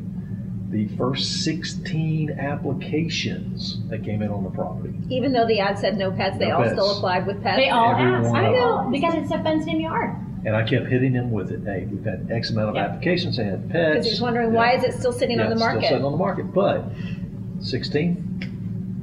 [0.69, 5.97] The first sixteen applications that came in on the property, Even though the ad said
[5.97, 6.73] no pets, they No all pets.
[6.73, 7.57] still applied with pets.
[7.57, 8.29] they all Every ask.
[8.31, 10.15] one I know because it's a fenced in yard.
[10.45, 12.83] and I kept hitting him with it, hey, we've had X amount of Yeah.
[12.85, 13.89] applications, they had pets.
[13.93, 14.57] Because he's wondering Yeah.
[14.57, 15.79] why is it still sitting on the market?
[15.79, 16.83] Still sitting on the market, but
[17.61, 18.23] 16,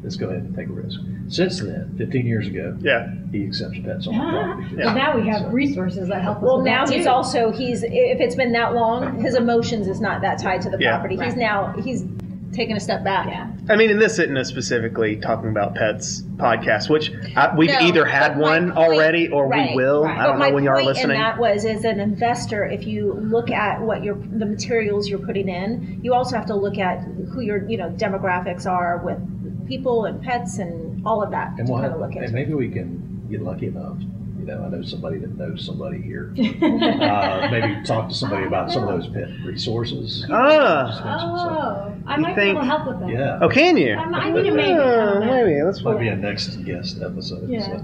[0.05, 1.01] let's go ahead and take a risk.
[1.29, 3.11] Since then, 15 years ago, Yeah.
[3.33, 4.77] he accepts pets on the ah, property.
[4.77, 6.43] Well, now we have So- resources that help us.
[6.45, 7.11] well, with now that he's too.
[7.11, 10.77] also he's if it's been that long, his emotions is not that tied to the
[10.79, 10.93] Yeah.
[10.99, 11.17] property.
[11.17, 12.05] He's now he's
[12.53, 13.27] taken a step back.
[13.27, 13.49] Yeah.
[13.69, 17.81] I mean, and this isn't a specifically talking about pets podcast, which I, we've No,
[17.81, 20.05] either had one point- already or right, we will.
[20.05, 20.17] right.
[20.17, 21.17] I don't but my know when you are listening.
[21.17, 25.19] in that was, as an investor, if you look at what your the materials you're
[25.19, 27.03] putting in, you also have to look at
[27.33, 29.19] who your you know demographics are with
[29.67, 32.25] people and pets and all of that And to we'll kind have, of look and
[32.25, 32.35] into.
[32.35, 33.97] maybe we can get lucky enough.
[34.39, 36.35] You know, I know somebody that knows somebody here.
[36.39, 40.27] uh, maybe talk to somebody about some of those pet resources.
[40.31, 40.87] Ah.
[40.89, 41.05] Just so-
[41.55, 43.09] Oh, I You might be able to help with that.
[43.09, 43.39] Yeah.
[43.41, 43.95] oh, can you?
[43.95, 44.79] I might need a maybe.
[44.79, 44.85] Uh,
[45.21, 45.63] on maybe.
[45.63, 45.83] Let's.
[45.83, 47.49] Might be a next guest episode.
[47.49, 47.61] Yeah.
[47.65, 47.81] So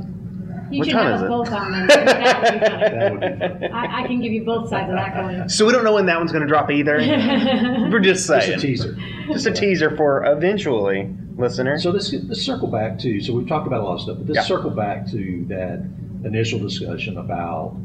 [0.70, 1.28] You What should time have is us it?
[1.28, 1.87] both on then.
[1.89, 2.91] That would be funny.
[2.99, 3.20] that would
[3.61, 3.72] be fun.
[3.72, 5.49] I, I can give you both sides of that coin.
[5.49, 6.99] So we don't know when that one's going to drop either.
[7.91, 8.53] We're just saying.
[8.53, 8.97] Just a teaser.
[9.28, 11.09] Just a teaser for eventually,
[11.41, 11.78] listener.
[11.78, 14.26] So this let's circle back to so we've talked about a lot of stuff, but
[14.28, 14.43] let's Yeah.
[14.57, 15.84] circle back to that
[16.24, 17.76] initial discussion about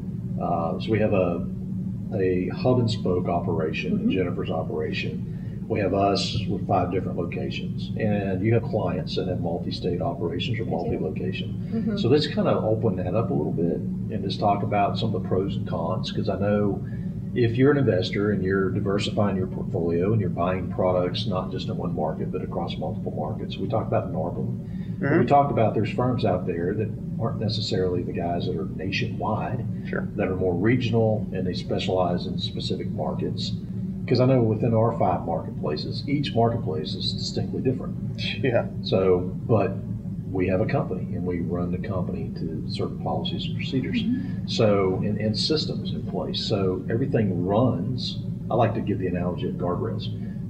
[0.41, 1.47] uh, so we have a
[2.13, 4.11] a hub and spoke operation, Mm-hmm.
[4.11, 5.31] Jennifer's operation.
[5.67, 10.59] We have us with five different locations, and you have clients that have multi-state operations
[10.59, 11.97] or multi-location.
[11.97, 13.77] So let's kind of open that up a little bit
[14.13, 16.79] and just talk about some of the pros and cons because I know
[17.35, 21.67] if you're an investor and you're diversifying your portfolio and you're buying products not just
[21.67, 24.57] in one market but across multiple markets, we talked about NARPM.
[24.57, 25.09] Mm-hmm.
[25.09, 28.67] But We talked about there's firms out there that aren't necessarily the guys that are
[28.75, 30.07] nationwide, Sure.
[30.15, 33.51] that are more regional and they specialize in specific markets.
[34.03, 37.95] Because I know within our five marketplaces, each marketplace is distinctly different.
[38.41, 38.67] Yeah.
[38.83, 39.73] So, but
[40.35, 44.03] we have a company and we run the company to certain policies and procedures.
[44.03, 44.47] Mm-hmm.
[44.47, 46.45] So, and, and systems in place.
[46.45, 48.19] So everything runs.
[48.51, 50.07] I like to give the analogy of guardrails.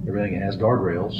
[0.08, 1.14] Everything has guardrails.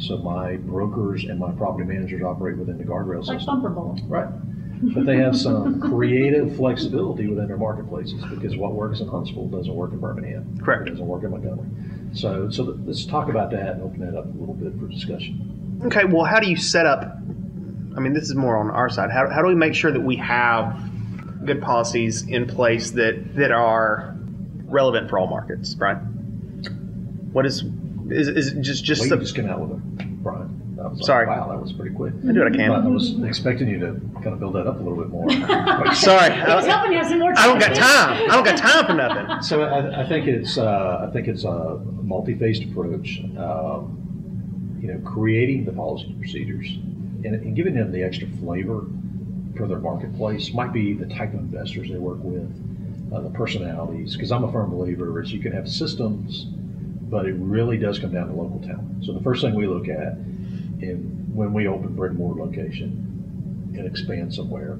[0.00, 3.26] So my brokers and my property managers operate within the guardrails.
[3.26, 3.60] Like system.
[3.60, 3.98] bumper bowl.
[4.06, 4.28] Right.
[4.94, 9.74] But they have some creative flexibility within their marketplaces because what works in Huntsville doesn't
[9.74, 10.58] work in Birmingham.
[10.64, 10.86] Correct.
[10.86, 11.68] It doesn't work in Montgomery.
[12.14, 14.86] So, so th- let's talk about that and open that up a little bit for
[14.86, 15.80] discussion.
[15.84, 17.17] Okay, well, how do you set up?
[17.98, 19.10] I mean, this is more on our side.
[19.10, 20.80] How, how do we make sure that we have
[21.44, 24.16] good policies in place that that are
[24.66, 25.98] relevant for all markets, Brian?
[27.32, 27.64] What is
[28.08, 30.76] is, is it just just Well, the, you just came out with it, Brian.
[30.78, 31.26] I was like, Sorry.
[31.26, 32.14] Wow, that was pretty quick.
[32.28, 34.78] I do what I But I was expecting you to kind of build that up
[34.78, 35.28] a little bit more.
[35.94, 37.42] Sorry, I was helping you have some more time.
[37.42, 38.16] I don't got time.
[38.16, 38.30] time.
[38.30, 39.42] I don't got time for nothing.
[39.42, 43.20] So I, I think it's uh, I think it's a multi-phased approach.
[43.36, 46.78] Um, you know, creating the policies and procedures
[47.24, 48.86] and, and giving them the extra flavor
[49.56, 52.50] for their marketplace might be the type of investors they work with,
[53.12, 54.14] uh, the personalities.
[54.14, 56.44] Because I'm a firm believer is you can have systems,
[57.10, 59.04] but it really does come down to local talent.
[59.04, 60.16] So the first thing we look at
[61.38, 64.74] when we open brick and mortar location and expand somewhere,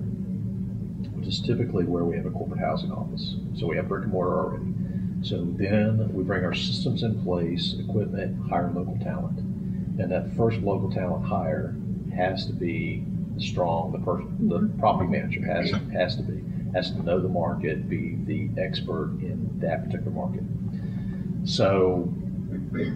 [1.15, 3.37] which is typically where we have a corporate housing office.
[3.57, 4.73] So we have brick and mortar already.
[5.23, 9.39] So then we bring our systems in place, equipment, hire local talent.
[9.39, 11.77] And that first local talent hire
[12.19, 13.05] has to be
[13.39, 14.79] strong, the person, the mm-hmm.
[14.79, 16.43] property manager has, has to be,
[16.75, 20.43] has to know the market, be the expert in that particular market.
[21.45, 22.13] So,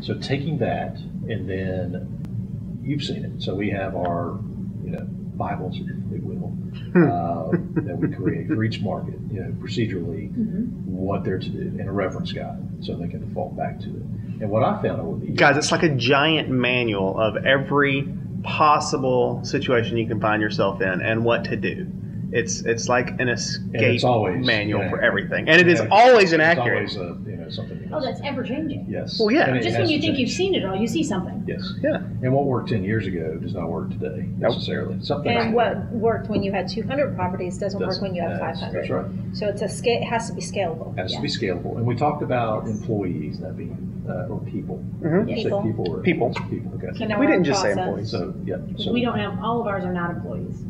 [0.02, 3.42] so taking that and then you've seen it.
[3.42, 4.38] So we have our,
[4.84, 7.04] you know, Bibles, if you will, hmm.
[7.04, 7.50] uh,
[7.82, 10.92] that we create for each market, you know, procedurally, mm-hmm.
[10.92, 14.02] what they're to do, and a reference guide, so they can fall back to it.
[14.42, 18.12] And what I found over the years, Guys, it's like a giant manual of every
[18.42, 21.86] possible situation you can find yourself in and what to do.
[22.32, 26.32] It's it's like an escape always manual for everything, and it is Yeah, always it's
[26.32, 26.76] inaccurate.
[26.76, 27.78] always a, you know, something.
[27.78, 28.86] you Oh, that's ever changing.
[28.88, 29.20] yes.
[29.20, 29.52] Well, yeah.
[29.60, 30.18] Just when you think change.
[30.18, 31.44] you've seen it all, you see something.
[31.46, 31.74] Yes.
[31.82, 31.96] Yeah.
[32.22, 34.98] And what worked ten years ago does not work today necessarily.
[35.02, 35.30] Something.
[35.36, 38.72] And what worked when you had 200 properties doesn't work doesn't- when you have 500.
[38.80, 39.04] That's right.
[39.34, 40.96] So it's a scale, it has to be scalable.
[40.96, 41.76] It Has to be scalable.
[41.76, 44.82] And we talked about employees, that being uh, or people.
[45.00, 45.26] Mhm.
[45.26, 45.62] Did People.
[45.62, 46.34] people or People.
[46.50, 46.72] People.
[46.76, 46.88] Okay.
[46.96, 48.10] So We didn't in just say employees.
[48.10, 48.56] So yeah.
[48.78, 50.64] So We don't have, all of ours are not employees.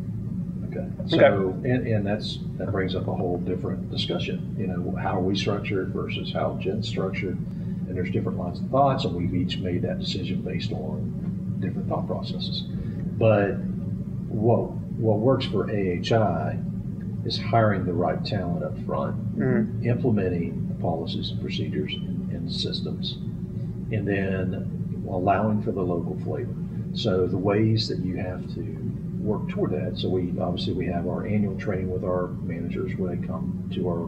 [0.75, 0.87] Okay.
[1.07, 4.55] So, and, and that's, that brings up a whole different discussion.
[4.57, 7.37] You know, how are we structured versus how Jen's structured?
[7.87, 11.87] And there's different lines of thoughts, and we've each made that decision based on different
[11.89, 12.63] thought processes.
[13.17, 13.55] But
[14.29, 16.57] what, what works for AHI
[17.25, 19.85] is hiring the right talent up front, Mhm.
[19.85, 23.17] implementing the policies and procedures and, and systems,
[23.91, 26.53] and then allowing for the local flavor.
[26.93, 28.61] So the ways that you have to
[29.23, 29.97] work toward that.
[29.97, 33.87] So we obviously we have our annual training with our managers when they come to
[33.87, 34.07] our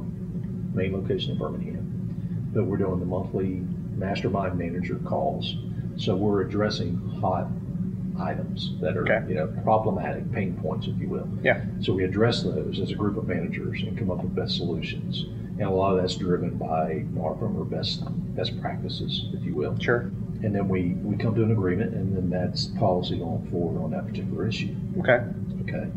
[0.76, 2.50] main location in Birmingham.
[2.54, 3.62] But we're doing the monthly
[3.96, 5.56] mastermind manager calls.
[5.98, 7.48] So we're addressing hot
[8.20, 9.26] items that are Okay.
[9.28, 11.28] you know problematic pain points, if you will.
[11.44, 11.64] Yeah.
[11.82, 15.26] So we address those as a group of managers and come up with best solutions.
[15.58, 18.04] And a lot of that's driven by NARPM or best
[18.36, 19.78] best practices, if you will.
[19.80, 20.12] Sure.
[20.44, 23.92] And then we, we come to an agreement, and then that's policy going forward on
[23.92, 24.76] that particular issue.
[25.00, 25.24] Okay.
[25.62, 25.90] Okay.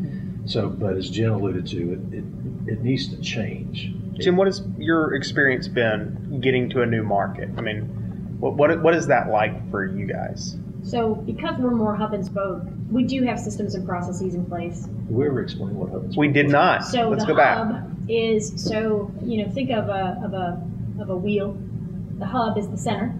[0.46, 2.24] So, but as Jen alluded to, it, it,
[2.66, 3.92] it needs to change.
[4.14, 7.50] Jim, what has your experience been getting to a new market?
[7.56, 7.82] I mean,
[8.40, 10.56] what what, what is that like for you guys?
[10.82, 14.82] So because we're more hub and spoke, we do have systems and processes in place.
[14.82, 16.20] Did we ever explain what hub and spoke?
[16.20, 16.84] We did not.
[16.84, 17.58] So Let's the go back.
[17.58, 20.62] hub is so you know think of a of a
[21.00, 21.56] of a wheel.
[22.18, 23.14] The hub is the center,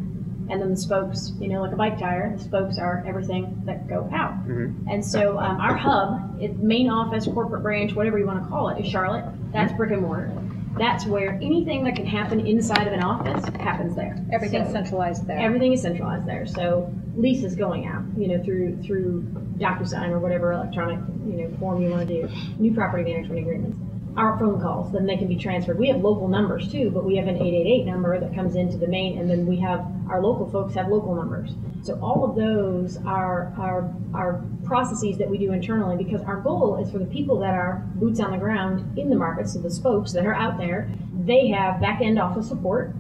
[0.51, 1.33] and then the spokes.
[1.39, 4.47] You know, like a bike tire, the spokes are everything that go out.
[4.49, 4.85] Mhm.
[4.91, 8.69] And so um, our hub, it, main office, corporate branch, whatever you want to call
[8.71, 9.25] it, is Charlotte.
[9.53, 10.31] That's brick and mortar.
[10.79, 14.17] That's where anything that can happen inside of an office happens there.
[14.33, 15.39] Everything's So- centralized there.
[15.39, 16.47] Everything is centralized there.
[16.47, 19.23] So leases going out, you know, through through
[19.59, 22.29] DocuSign or whatever electronic, you know, form you want to do.
[22.61, 23.77] New property management agreements.
[24.19, 25.79] Our phone calls, then they can be transferred.
[25.79, 28.89] We have local numbers too, but we have an 888 number that comes into the
[28.89, 31.55] main, and then we have our local folks have local numbers.
[31.83, 36.83] So all of those are are are processes that we do internally because our goal
[36.83, 39.71] is for the people that are boots on the ground in the market, so the
[39.71, 40.91] spokes that are out there,
[41.25, 42.93] they have back end office support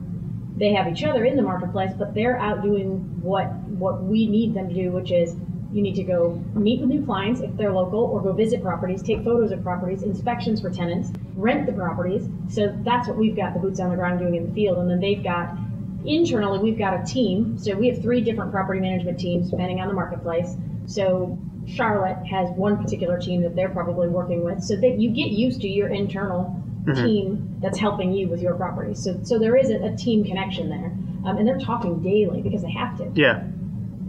[0.58, 3.46] they have each other in the marketplace, but they're out doing what
[3.78, 5.36] what we need them to do, which is
[5.78, 9.00] you need to go meet with new clients if they're local, or go visit properties,
[9.00, 12.28] take photos of properties, inspections for tenants, rent the properties.
[12.48, 14.90] So that's what we've got the boots on the ground doing in the field, and
[14.90, 15.56] then they've got
[16.04, 17.56] internally we've got a team.
[17.58, 20.56] So we have three different property management teams depending on the marketplace.
[20.86, 25.30] So Charlotte has one particular team that they're probably working with, so that you get
[25.30, 26.60] used to your internal
[26.94, 28.94] team that's helping you with your property.
[28.94, 32.62] So, so there is a, a team connection there, um, and they're talking daily because
[32.62, 33.10] they have to.
[33.14, 33.44] Yeah.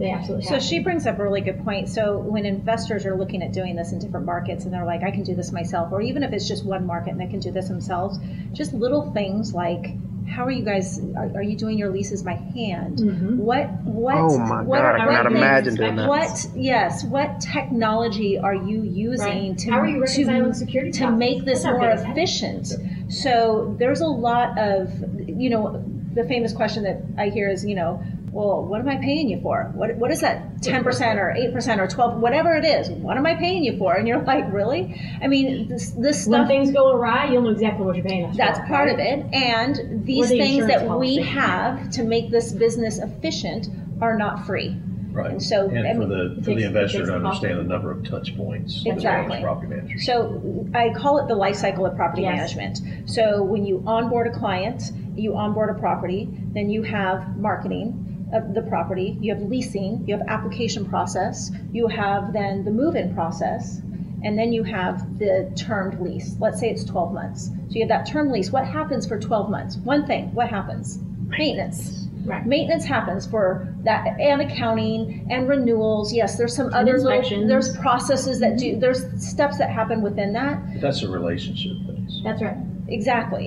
[0.00, 1.88] They absolutely So have she brings up a really good point.
[1.88, 5.10] So when investors are looking at doing this in different markets and they're like, I
[5.10, 7.52] can do this myself, or even if it's just one market and they can do
[7.52, 8.18] this themselves,
[8.52, 9.94] just little things like
[10.28, 11.00] how are you guys?
[11.16, 12.98] Are, are you doing your leases by hand?
[12.98, 13.36] Mhm.
[13.38, 14.14] What what?
[14.16, 16.08] Oh my what, God, I what cannot things- imagine doing that.
[16.08, 17.04] What yes?
[17.04, 19.58] What technology are you using Right.
[19.58, 22.68] to How are you to- security to make this That's more efficient?
[23.08, 24.92] So there's a lot of
[25.26, 25.82] you know
[26.14, 28.00] the famous question that I hear is you know
[28.32, 29.70] well what am I paying you for?
[29.74, 32.88] What what is that ten percent or eight percent or twelve whatever it is?
[32.90, 33.94] What am I paying you for?
[33.94, 35.00] And you're like really?
[35.22, 38.26] I mean this this When stuff things go awry, you'll know exactly what you're paying
[38.26, 38.94] us that's for, part right?
[38.94, 39.34] of it.
[39.34, 43.68] And these the things insurance that we have to make this business efficient
[44.00, 44.76] are not free.
[45.12, 45.32] Right.
[45.32, 47.58] And so, I And for mean, the, for takes- the investor to the cost understand
[47.58, 49.36] the number of touch points as well Exactly.
[49.38, 50.06] as property managers.
[50.06, 52.54] So I call it the life cycle of property Yes.
[52.54, 53.10] management.
[53.10, 54.84] So when you onboard a client,
[55.16, 60.16] you onboard a property, then you have marketing of the property, you have leasing, you
[60.16, 63.80] have application process, you have then the move-in process,
[64.22, 66.36] and then you have the termed lease.
[66.38, 67.46] Let's say it's 12 months.
[67.46, 68.50] So you have that term lease.
[68.50, 69.76] What happens for 12 months?
[69.78, 70.98] One thing, what happens?
[71.26, 72.06] Maintenance.
[72.24, 72.44] Right.
[72.46, 76.12] Maintenance happens for that and accounting and renewals.
[76.12, 78.80] Yes, there's some other little, there's processes that do mm-hmm.
[78.80, 80.62] there's steps that happen within that.
[80.74, 82.20] But That's a relationship phase.
[82.22, 82.58] That's right.
[82.88, 83.46] Exactly.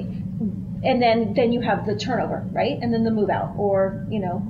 [0.84, 2.80] And then then you have the turnover, right?
[2.82, 4.42] And then the move out or, you know,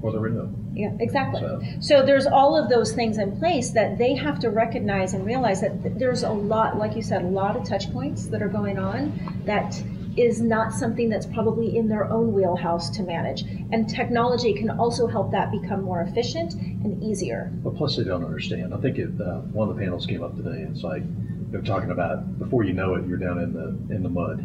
[0.00, 0.50] Or the renewal.
[0.74, 1.40] yeah, exactly.
[1.40, 5.26] So- So there's all of those things in place that they have to recognize and
[5.26, 8.40] realize that th- there's a lot, like you said, a lot of touch points that
[8.42, 9.12] are going on
[9.44, 9.82] that
[10.16, 13.42] is not something that's probably in their own wheelhouse to manage.
[13.72, 17.52] And technology can also help that become more efficient and easier.
[17.62, 18.74] But plus they don't understand.
[18.74, 20.66] I think it, uh, one of the panels came up today.
[20.70, 21.02] It's like
[21.52, 24.44] they're talking about before you know it, you're down in the in the mud,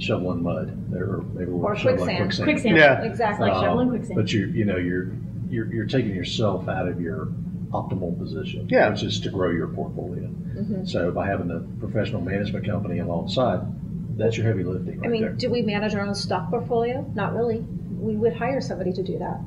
[0.00, 2.44] shoveling mud, or maybe we're Or shoveling quicksand.
[2.48, 2.76] Quicksand.
[2.76, 3.02] Yeah.
[3.02, 3.48] Exactly.
[3.48, 4.16] Like Um, shoveling quicksand.
[4.16, 5.12] But you you know you're
[5.48, 7.28] you're you're taking yourself out of your
[7.70, 8.88] optimal position, Yeah.
[8.90, 10.24] which is to grow your portfolio.
[10.28, 10.84] Mm-hmm.
[10.86, 13.60] So by having a professional management company alongside,
[14.16, 15.32] that's your heavy lifting right I mean, there.
[15.32, 17.08] do we manage our own stock portfolio?
[17.14, 17.58] Not really.
[17.58, 19.40] We would hire somebody to do that,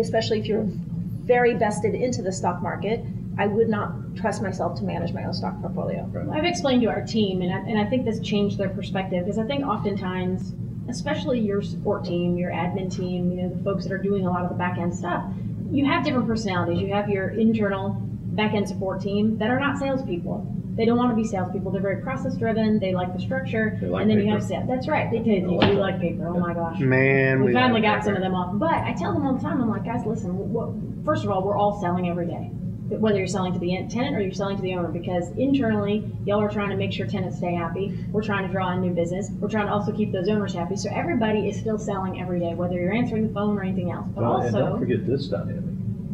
[0.00, 3.04] especially if you're very vested into the stock market.
[3.38, 6.10] I would not trust myself to manage my own stock portfolio.
[6.32, 9.38] I've explained to our team, and I, and I think this changed their perspective because
[9.38, 10.54] I think oftentimes,
[10.88, 14.30] especially your support team, your admin team, you know, the folks that are doing a
[14.30, 15.24] lot of the back end stuff,
[15.70, 16.80] you have different personalities.
[16.80, 17.90] You have your internal
[18.36, 20.46] back end support team that are not salespeople.
[20.76, 21.72] They don't want to be salespeople.
[21.72, 22.78] They're very process driven.
[22.78, 23.78] They like the structure.
[23.80, 24.36] They like and then you paper.
[24.36, 24.68] have sales.
[24.68, 25.10] That's right.
[25.10, 25.40] They do.
[25.58, 26.28] They do like paper.
[26.28, 26.78] Oh my gosh.
[26.78, 28.58] Man, we finally like got some of them off.
[28.58, 30.36] But I tell them all the time, I'm like, guys, listen.
[30.52, 30.68] What,
[31.04, 32.50] first of all, we're all selling every day,
[32.88, 36.40] whether you're selling to the tenant or you're selling to the owner, because internally, y'all
[36.40, 37.92] are trying to make sure tenants stay happy.
[38.12, 39.30] We're trying to draw in new business.
[39.40, 40.76] We're trying to also keep those owners happy.
[40.76, 44.06] So everybody is still selling every day, whether you're answering the phone or anything else.
[44.14, 45.64] But Well, and don't also, forget this dynamic.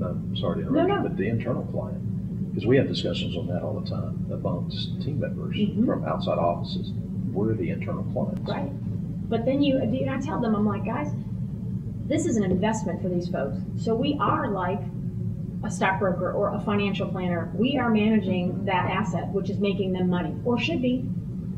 [0.02, 1.02] I'm sorry to interrupt No, no.
[1.02, 5.20] but the internal client, because we have discussions on that all the time amongst team
[5.20, 5.84] members Mhm.
[5.86, 6.92] from outside offices.
[7.32, 8.48] We're the internal clients.
[8.50, 8.70] right.
[9.28, 11.10] But then you, and I tell them, I'm like, guys,
[12.06, 13.56] this is an investment for these folks.
[13.76, 14.80] So we are like
[15.64, 17.52] a stockbroker or a financial planner.
[17.54, 21.08] We are managing that asset, which is making them money, or should be,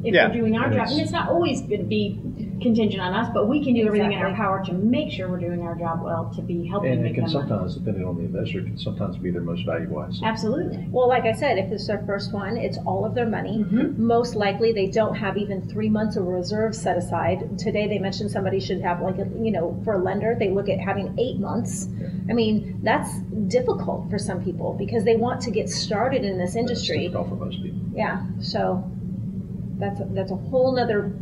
[0.03, 0.29] if Yeah.
[0.29, 0.89] we're doing our job.
[0.91, 2.21] And it's not always going to be
[2.61, 4.45] contingent on us, but we can do everything in our Exactly.
[4.45, 7.15] power to make sure we're doing our job well to be helping And it make
[7.15, 7.49] can them money.
[7.49, 10.21] sometimes, depending on the investor, it can sometimes be their most valuable asset.
[10.25, 10.87] Absolutely.
[10.91, 13.65] Well, like I said, if it's their first one, it's all of their money.
[13.71, 13.99] Mhm.
[13.99, 17.59] Most likely, they don't have even three months of reserve set aside.
[17.59, 20.69] Today, they mentioned somebody should have like, a, you know, for a lender, they look
[20.69, 21.89] at having eight months.
[22.31, 26.55] I mean, that's difficult for some people because they want to get started in this
[26.55, 26.99] That's industry.
[27.09, 27.81] difficult for most people.
[27.95, 28.83] Yeah, so
[29.79, 31.13] that's a, that's a whole nother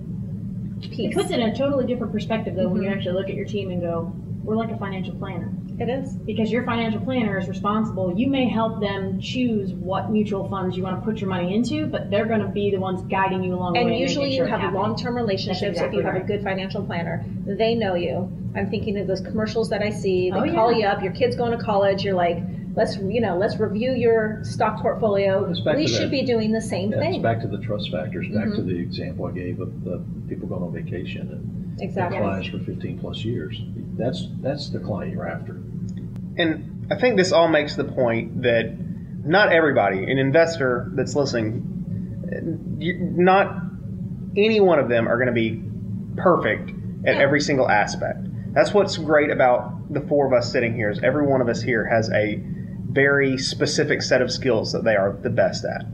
[0.83, 3.47] It puts it in a totally different perspective, though, when you actually look at your
[3.47, 4.13] team and go,
[4.43, 5.51] we're like a financial planner.
[5.79, 6.13] It is.
[6.13, 8.17] because your financial planner is responsible.
[8.17, 11.87] You may help them choose what mutual funds you want to put your money into,
[11.87, 13.83] but they're going to be the ones guiding you along the way.
[13.85, 13.99] And way.
[13.99, 17.25] usually you have long-term relationships if exactly you have a good financial planner.
[17.47, 18.31] They know you.
[18.55, 20.31] I'm thinking of those commercials that I see.
[20.31, 20.79] They Oh, call yeah.
[20.79, 21.03] you up.
[21.03, 22.05] Your kid's going to college.
[22.05, 22.39] You're like,
[22.75, 25.47] let's you know, let's review your stock portfolio.
[25.49, 26.11] We should that.
[26.11, 27.23] be doing the same Yeah, it's thing.
[27.23, 28.57] back to the trust factors, back Mm-hmm.
[28.57, 32.19] to the example I gave of the people going on vacation and Exactly.
[32.19, 33.61] clients for 15 plus years.
[33.97, 35.55] That's that's the client you're after.
[36.37, 38.75] And I think this all makes the point that
[39.25, 41.69] not everybody, an investor that's listening,
[43.17, 43.63] not
[44.37, 45.63] any one of them are going to be
[46.17, 46.71] perfect
[47.07, 48.19] at every single aspect.
[48.53, 51.63] That's what's great about the four of us sitting here is every one of us
[51.63, 52.43] here has a
[52.93, 55.85] very specific set of skills that they are the best at.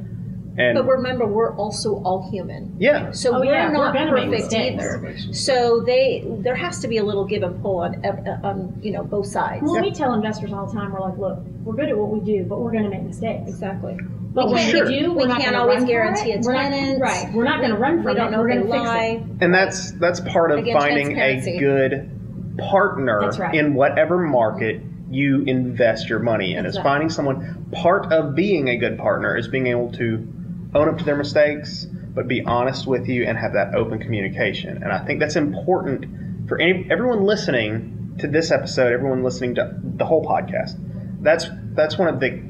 [0.61, 2.75] And But remember, we're also all human.
[2.81, 5.15] yeah, So Oh, we're yeah, we're not perfect either.
[5.33, 8.09] So they there has to be a little give and pull on uh,
[8.43, 9.63] uh, on you know both sides.
[9.63, 12.19] Well, we tell investors all the time, we're like, look, we're good at what we
[12.21, 13.49] do, but we're going to make mistakes.
[13.49, 13.99] Exactly.
[14.35, 14.85] But when sure.
[14.89, 16.45] we do, we're We can't always guarantee it.
[16.45, 17.01] a We're not- tenant.
[17.01, 17.33] right.
[17.33, 18.31] We're not going to run We from don't it.
[18.33, 19.05] know We're if going they to fix lie.
[19.39, 19.43] it.
[19.45, 22.11] And that's that's part of Again, finding a good
[22.59, 23.55] partner That's right.
[23.55, 26.67] in whatever market you invest your money in.
[26.67, 30.27] Is finding someone part of being a good partner is being able to
[30.75, 34.83] own up to their mistakes, but be honest with you and have that open communication.
[34.83, 39.79] And I think that's important for any, everyone listening to this episode, everyone listening to
[39.83, 40.79] the whole podcast.
[41.23, 42.43] That's that's one of the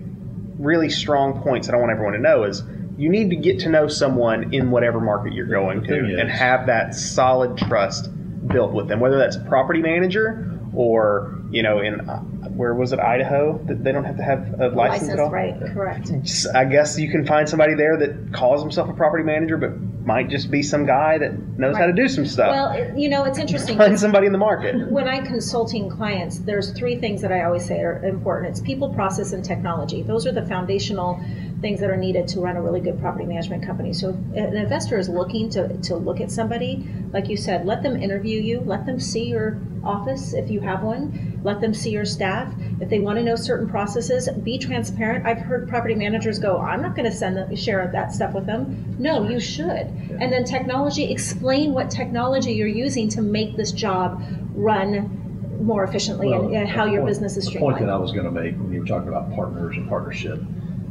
[0.59, 2.63] really strong points that I want everyone to know is
[2.97, 6.19] you need to get to know someone in whatever market you're going to oh, thing
[6.19, 8.11] and have that solid trust
[8.49, 12.21] built with them, whether that's a property manager or you know in uh,
[12.51, 15.31] where was it Idaho that they don't have to have a license, at all.
[15.31, 15.55] right?
[15.73, 16.11] Correct.
[16.55, 19.71] I guess you can find somebody there that calls himself a property manager, but
[20.05, 22.51] might just be some guy that knows how to do some stuff.
[22.51, 23.77] Well, it- you know, it's interesting.
[23.77, 24.91] find somebody in the market.
[24.91, 28.51] when I'm consulting clients, there's three things that I always say are important.
[28.53, 30.03] It's people, process, and technology.
[30.03, 31.21] Those are the foundational
[31.61, 33.93] things that are needed to run a really good property management company.
[33.93, 37.83] So if an investor is looking to, to look at somebody, like you said, let
[37.83, 41.91] them interview you, let them see your office if you have one, let them see
[41.91, 42.53] your staff.
[42.81, 45.27] If they want to know certain processes, be transparent.
[45.27, 48.47] I've heard property managers go, I'm not going to send them, share that stuff with
[48.47, 48.97] them.
[48.99, 49.87] No, you should.
[50.21, 54.23] And then technology, explain what technology you're using to make this job
[54.55, 55.15] run
[55.61, 58.13] more efficiently and, Well, and how your point- business is The point that I was
[58.13, 60.41] going to make when you were talking about partners and partnership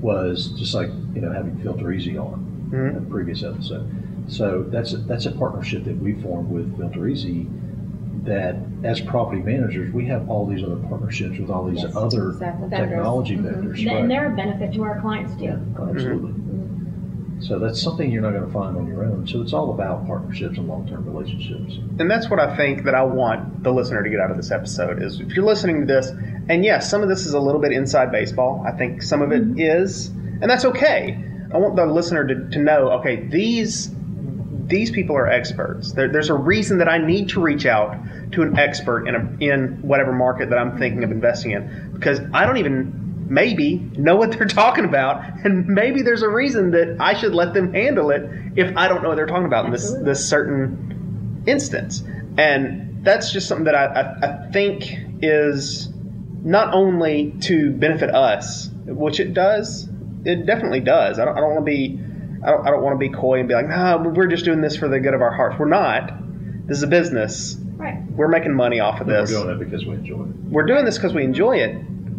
[0.02, 2.89] was just like you know having Filter Easy on Mhm.
[2.89, 3.88] in the previous episode.
[4.28, 7.48] So that's a, that's a partnership that we formed with Filter Easy.
[8.26, 12.30] That as property managers, we have all these other partnerships with all these Yes, other
[12.32, 12.68] exactly.
[12.68, 12.89] Vendors.
[12.89, 13.41] technology Mhm.
[13.43, 13.86] vendors.
[13.88, 15.45] And they're a benefit to our clients too.
[15.45, 16.34] Yeah, absolutely.
[17.39, 19.27] So that's something you're not going to find on your own.
[19.27, 21.77] So it's all about partnerships and long-term relationships.
[21.99, 24.51] and that's what I think that I want the listener to get out of this
[24.51, 26.09] episode is if you're listening to this,
[26.49, 28.63] and yes, some of this is a little bit inside baseball.
[28.67, 29.59] I think some of it mm-hmm.
[29.59, 31.23] is, and that's okay.
[31.53, 33.91] I want the listener to, to know, okay, these
[34.67, 35.93] these people are experts.
[35.93, 37.95] There, there's a reason that I need to reach out
[38.33, 42.19] to an expert in a, in whatever market that I'm thinking of investing in because
[42.33, 46.97] I don't even maybe know what they're talking about, and maybe there's a reason that
[46.99, 49.71] I should let them handle it if I don't know what they're talking about in
[49.71, 52.03] this this certain instance.
[52.38, 54.86] And that's just something that I, I, I think
[55.21, 55.89] is
[56.43, 59.89] not only to benefit us, which it does,
[60.25, 61.19] it definitely does.
[61.19, 61.99] I don't, I don't want to be,
[62.45, 64.61] I don't, I don't want to be coy and be like, nah, we're just doing
[64.61, 65.57] this for the good of our hearts.
[65.57, 66.11] We're not.
[66.67, 67.57] This is a business.
[67.75, 68.03] Right.
[68.11, 69.32] We're making money off of this.
[69.32, 70.36] We're doing it because we enjoy it.
[70.49, 71.75] we're doing this because we enjoy it,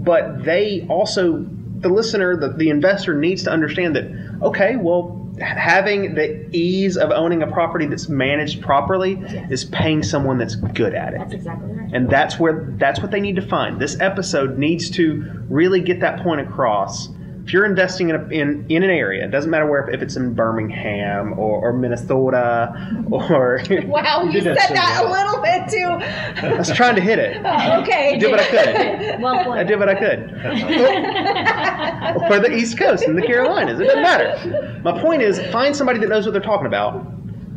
[0.09, 1.45] but they also,
[1.81, 4.07] the listener, the, the investor needs to understand that,
[4.41, 10.39] okay, well, having the ease of owning a property that's managed properly is paying someone
[10.39, 11.19] that's good at it.
[11.19, 11.93] That's exactly right.
[11.93, 13.79] And that's where that's what they need to find.
[13.79, 17.11] This episode needs to really get that point across.
[17.49, 20.17] If you're investing in, a, in in an area, it doesn't matter where if it's
[20.17, 22.75] in Birmingham or, or Minnesota
[23.11, 26.47] or Wow, you did said that so a little bit too.
[26.47, 27.39] I was trying to hit it.
[27.39, 28.17] okay.
[28.17, 29.21] I did what I could.
[29.23, 30.29] Well I did what I could.
[32.29, 33.81] for the East Coast and the Carolinas.
[33.81, 34.81] It doesn't matter.
[34.85, 37.03] My point is, find somebody that knows what they're talking about,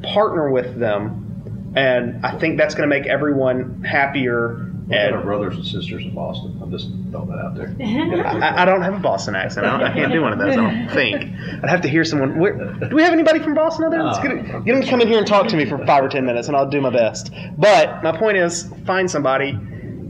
[0.03, 4.70] partner with them, and I think that's going to make everyone happier.
[4.91, 6.59] What about our brothers and sisters in Boston?
[6.61, 7.75] I'm just throwing that out there.
[7.79, 9.65] I, I don't have a Boston accent.
[9.65, 10.53] I, don't, I can't do one of those.
[10.53, 11.23] I don't think.
[11.63, 12.39] I'd have to hear someone.
[12.39, 14.03] Where, do we have anybody from Boston out there?
[14.03, 16.03] Let's ah, get, get them to come in here and talk to me for five
[16.03, 17.31] or ten minutes, and I'll do my best.
[17.57, 19.57] But my point is, find somebody,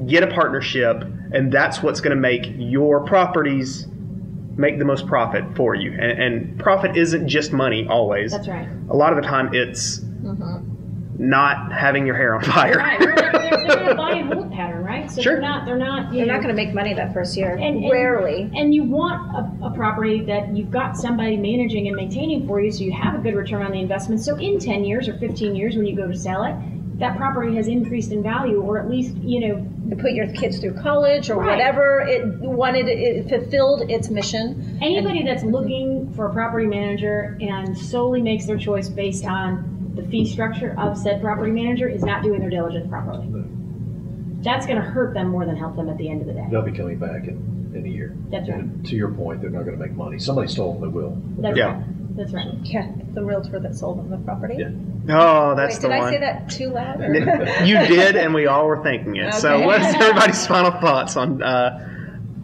[0.08, 3.88] get a partnership, and that's what's going to make your properties
[4.58, 5.92] make the most profit for you.
[5.92, 8.32] And, and profit isn't just money always.
[8.32, 8.68] That's right.
[8.90, 10.71] A lot of the time, it's mm-hmm.
[11.22, 12.78] Not having your hair on fire.
[12.78, 13.00] Right.
[13.00, 13.32] They're, they're,
[13.68, 15.10] they're a buy and hold pattern, right?
[15.10, 15.34] So Sure.
[15.34, 15.66] they're not.
[15.66, 16.12] They're not.
[16.12, 17.52] You You're know, not going to make money that first year.
[17.54, 18.50] And- and- Rarely.
[18.56, 22.72] And you want a, a property that you've got somebody managing and maintaining for you,
[22.72, 24.22] so you have a good return on the investment.
[24.22, 26.56] So in 10 years or 15 years, when you go to sell it,
[27.00, 30.60] that property has increased in value, or at least you know to put your kids
[30.60, 31.52] through college or Right.
[31.52, 34.78] whatever it wanted, it fulfilled its mission.
[34.82, 40.04] anybody that's looking for a property manager and solely makes their choice based on the
[40.04, 43.28] fee structure of said property manager is not doing their diligence properly.
[44.44, 46.48] That's going to hurt them more than help them at the end of the day.
[46.50, 48.16] They'll be coming back in, in a year.
[48.32, 48.60] That's right.
[48.60, 50.18] And to your point, they're not going to make money.
[50.18, 51.18] Somebody stole them, they will.
[51.38, 51.76] That's Yeah.
[51.78, 52.16] right.
[52.18, 52.48] That's right.
[52.64, 54.56] Yeah, the realtor that sold them the property.
[54.60, 54.70] Yeah.
[55.10, 56.08] Oh, that's Wait, the did one.
[56.08, 57.00] I say that too loud?
[57.02, 57.14] or-
[57.66, 59.34] you did, and we all were thinking it.
[59.36, 59.66] So, Okay.
[59.66, 61.88] what's everybody's final thoughts on uh,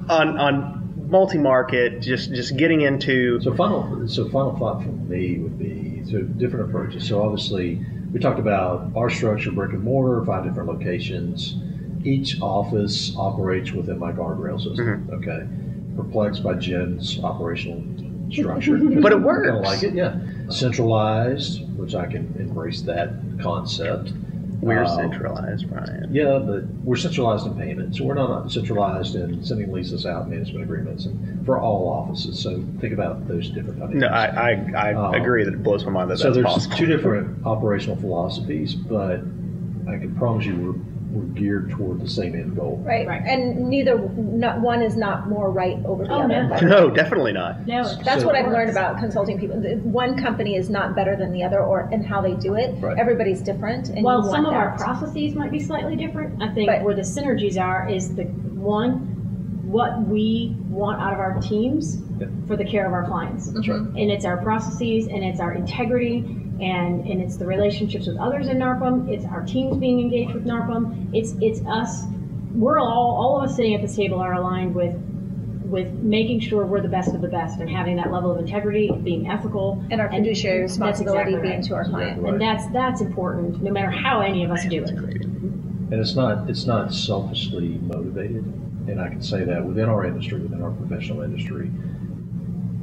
[0.07, 2.01] on on multi-market?
[2.01, 5.76] Just just getting into So final, so final thought from me would be
[6.09, 7.07] so different approaches.
[7.07, 11.55] So obviously, we talked about our structure, brick and mortar, five different locations.
[12.03, 15.07] Each office operates within my guardrail system.
[15.07, 15.13] Mm-hmm.
[15.15, 15.47] Okay,
[15.95, 17.83] perplexed by Jen's operational
[18.31, 18.77] structure.
[19.01, 19.67] But it I works.
[19.67, 20.19] like it, yeah.
[20.49, 23.09] Centralized, which I can embrace that
[23.41, 24.13] concept.
[24.61, 26.09] We're Um, centralized, Brian.
[26.11, 28.01] Yeah, but we're centralized in payments.
[28.01, 32.39] We're not centralized in sending leases out, management agreements, and for all offices.
[32.39, 34.01] So think about those different dynamics.
[34.01, 36.75] No, I, I, I Um, agree that it blows my mind that so there's possible.
[36.75, 39.19] two different operational philosophies, but
[39.87, 40.73] I can promise you we're,
[41.11, 42.81] we're geared toward the same end goal.
[42.85, 43.07] Right.
[43.07, 43.21] Right.
[43.25, 46.43] And neither, not, one is not more right over the Oh, other.
[46.43, 46.57] no.
[46.67, 47.65] No, definitely not.
[47.65, 49.57] No, That's So- what I've learned about consulting people.
[49.83, 52.75] One company is not better than the other or in how they do it.
[52.81, 52.97] Right.
[52.97, 56.69] Everybody's different and While some of want our processes might be slightly different, I think
[56.69, 59.13] But- where the synergies are is the one,
[59.63, 62.29] what we want out of our teams Yep.
[62.47, 63.47] for the care of our clients.
[63.47, 63.55] Mm-hmm.
[63.55, 64.01] That's right.
[64.01, 66.25] And it's our processes and it's our integrity
[66.61, 69.09] and, and it's the relationships with others in NARPM.
[69.09, 71.09] It's our teams being engaged with NARPM.
[71.13, 72.03] It's, it's us,
[72.53, 74.95] we're all, all of us sitting at this table are aligned with,
[75.65, 78.91] with making sure we're the best of the best and having that level of integrity,
[79.03, 79.83] being ethical.
[79.91, 81.67] And our fiduciary that's responsibility exactly being right.
[81.69, 82.21] to our client.
[82.21, 82.33] Right.
[82.33, 84.89] And that's, that's important, no matter how any of us do it.
[84.89, 88.45] And it's not, it's not selfishly motivated.
[88.87, 91.69] And I can say that within our industry, within our professional industry,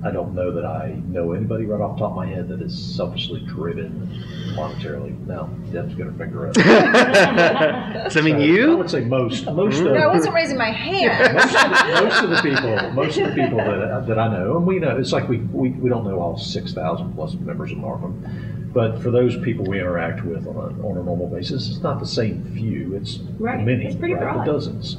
[0.04, 2.60] I don't know that I know anybody right off the top of my head that
[2.60, 4.22] is selfishly driven
[4.54, 5.18] monetarily.
[5.26, 6.54] Now, Deb's going to her finger up.
[8.12, 9.86] so, I mean, So, I would say most, most of.
[9.86, 11.34] No, I wasn't raising my hand.
[11.34, 14.58] most, of the, most of the people, most of the people that, that I know,
[14.58, 17.78] and we know, it's like we, we, we don't know all 6,000 plus members of
[17.78, 18.72] NARPM.
[18.74, 22.00] But for those people we interact with on a, on a normal basis, it's not
[22.00, 23.64] the same few, it's Right.
[23.64, 24.34] many, It's pretty right?
[24.34, 24.44] broad.
[24.44, 24.96] dozens.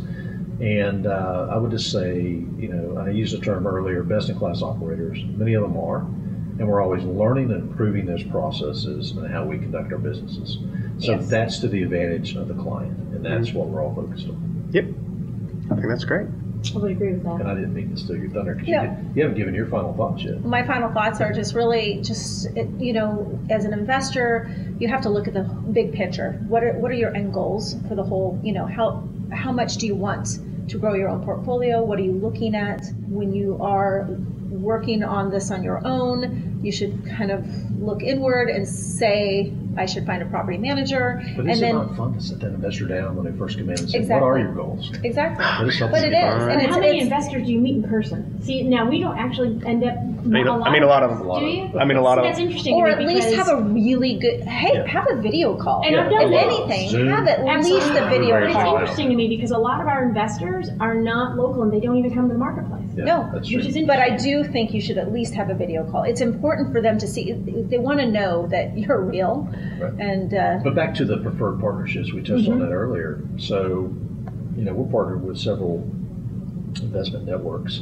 [0.61, 4.37] And uh, I would just say, you know, I used the term earlier, best in
[4.37, 5.19] class operators.
[5.35, 5.97] Many of them are.
[6.57, 10.57] And we're always learning and improving those processes and how we conduct our businesses.
[10.99, 11.27] So Yes.
[11.27, 12.97] that's to the advantage of the client.
[13.13, 14.69] And that's what we're all focused on.
[14.71, 14.85] Yep.
[15.71, 16.27] I think that's great.
[16.73, 17.41] I would agree with that.
[17.41, 18.81] And I didn't mean to steal your thunder because No.
[18.83, 20.43] you, you haven't given your final thoughts yet.
[20.45, 22.47] my final thoughts are just really just
[22.79, 24.49] you know as an investor
[24.79, 25.43] you have to look at the
[25.73, 29.07] big picture what are what are your end goals for the whole you know how
[29.31, 31.83] how much do you want to grow your own portfolio?
[31.83, 34.07] What are you looking at when you are
[34.49, 36.59] working on this on your own?
[36.63, 37.45] You should kind of
[37.79, 41.75] look inward and say i should find a property manager But and is it then
[41.75, 44.21] not fun to sit that investor down when they first come in and say, Exactly.
[44.21, 44.91] what are your goals?
[45.03, 46.41] exactly That is something but it to is find.
[46.43, 48.41] and And it's, how many it's investors do you meet in person?
[48.43, 49.95] See, now we don't actually end up.
[49.97, 51.19] I mean, I mean, a lot of them.
[51.39, 51.79] Do you?
[51.79, 52.73] I mean, a lot of That's interesting.
[52.75, 54.87] or at least have a really good hey Yeah.
[54.87, 57.07] have a video call And I've done if anything Zoom.
[57.09, 59.87] have at least a video Very But it's interesting to me because a lot of
[59.87, 62.84] our investors are not local and they don't even come to the marketplace.
[62.95, 63.59] Yeah, No, that's Which true.
[63.59, 63.87] is interesting.
[63.87, 66.03] But I do think you should at least have a video call.
[66.03, 67.33] It's important for them to see.
[67.33, 69.49] They want to know that you're real.
[69.79, 69.93] Right.
[69.99, 73.21] And uh, But back to the preferred partnerships, we touched on that earlier.
[73.37, 73.93] So,
[74.55, 75.79] you know, we're partnered with several
[76.81, 77.81] investment networks.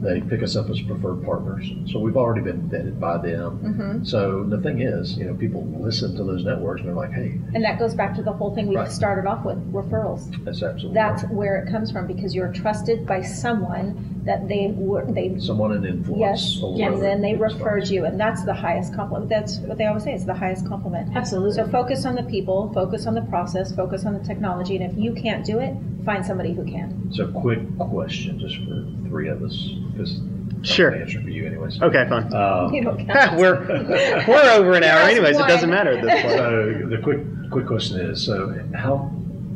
[0.00, 1.70] They pick us up as preferred partners.
[1.92, 3.58] So we've already been vetted by them.
[3.58, 4.04] Mm-hmm.
[4.04, 7.38] So the thing is, you know, people listen to those networks and they're like, hey,
[7.54, 8.90] and that goes back to the whole thing we Right.
[8.90, 10.30] started off with referrals.
[10.44, 11.32] that's absolutely That's right.
[11.32, 15.84] where it comes from because you're trusted by someone that they were they someone in
[15.84, 16.20] influence.
[16.20, 19.28] yes, over and then they people's referred you, and that's the highest compliment.
[19.30, 20.12] That's what they always say.
[20.12, 21.14] It's the highest compliment.
[21.16, 21.52] Absolutely.
[21.52, 24.96] So focus on the people, focus on the process, focus on the technology, and if
[24.96, 25.74] you can't do it,
[26.04, 27.10] find somebody who can.
[27.12, 30.20] So quick question, just for three of us, because
[30.62, 30.94] Sure.
[30.94, 31.80] answer for you anyways.
[31.82, 32.32] Okay, fine.
[32.34, 33.38] Um, You don't count.
[33.38, 33.64] we're
[34.28, 35.36] we're over an hour, Just anyways.
[35.38, 36.34] It doesn't matter at this point.
[36.34, 39.10] so the quick quick question is, so how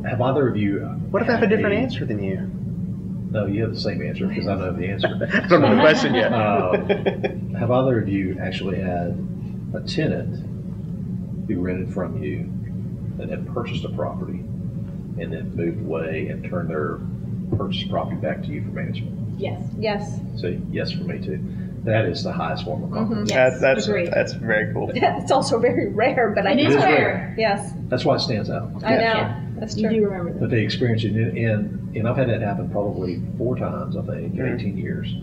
[0.07, 0.81] have either of you?
[1.11, 2.51] What if I have a different had answer than you?
[3.31, 5.09] No, you have the same answer because I know the answer.
[5.33, 6.33] I don't know the question yet.
[6.33, 9.19] Um, have either of you actually had
[9.75, 12.41] a tenant who rented from you
[13.21, 16.99] and had purchased a property and then moved away and turned their
[17.59, 19.19] purchased property back to you for management?
[19.45, 19.63] Yes.
[19.79, 20.21] Yes.
[20.41, 21.39] So yes, for me too.
[21.85, 23.25] That is the highest form of Mm-hmm.
[23.27, 23.61] Yes.
[23.61, 24.11] That, that's Agreed.
[24.13, 24.91] that's very cool.
[24.95, 26.69] It's also very rare, but I It know.
[26.71, 27.35] is is rare.
[27.39, 28.71] Yes, That's why it stands out.
[28.85, 29.01] I know.
[29.01, 29.41] Yeah.
[29.59, 29.99] That's You true.
[30.01, 30.41] do remember that.
[30.41, 34.03] But they experience it, and, and and I've had that happen probably four times, I
[34.03, 34.55] think, in Mhm.
[34.61, 35.15] 18 years.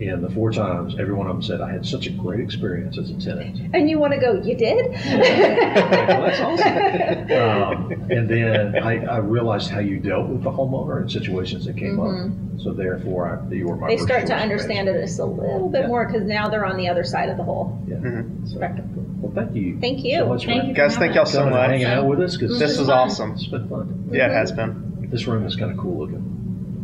[0.00, 2.96] And the four times, every one of them said, I had such a great experience
[2.98, 3.74] as a tenant.
[3.74, 4.92] And you want to go, you did?
[4.92, 7.28] well, that's awesome.
[7.32, 11.76] Um, and then I, I realized how you dealt with the homeowner in situations that
[11.76, 12.30] came up.
[12.62, 13.96] So therefore, I, you were my Mm-hmm.
[13.96, 15.86] they start to understand it just a little bit Yeah.
[15.88, 17.80] more because now they're on the other side of the hole.
[17.88, 17.96] Yeah.
[17.96, 18.48] Mhm.
[18.48, 19.18] So, Spectrum.
[19.20, 19.78] well, thank you.
[19.80, 20.18] Thank you.
[20.18, 20.74] So much Thank you.
[20.74, 21.70] Guys, thank y'all so much.
[21.70, 23.32] hanging out with us because This was awesome.
[23.32, 24.10] It's been fun.
[24.12, 25.08] Yeah, it has been.
[25.10, 26.37] This room is kind of cool looking.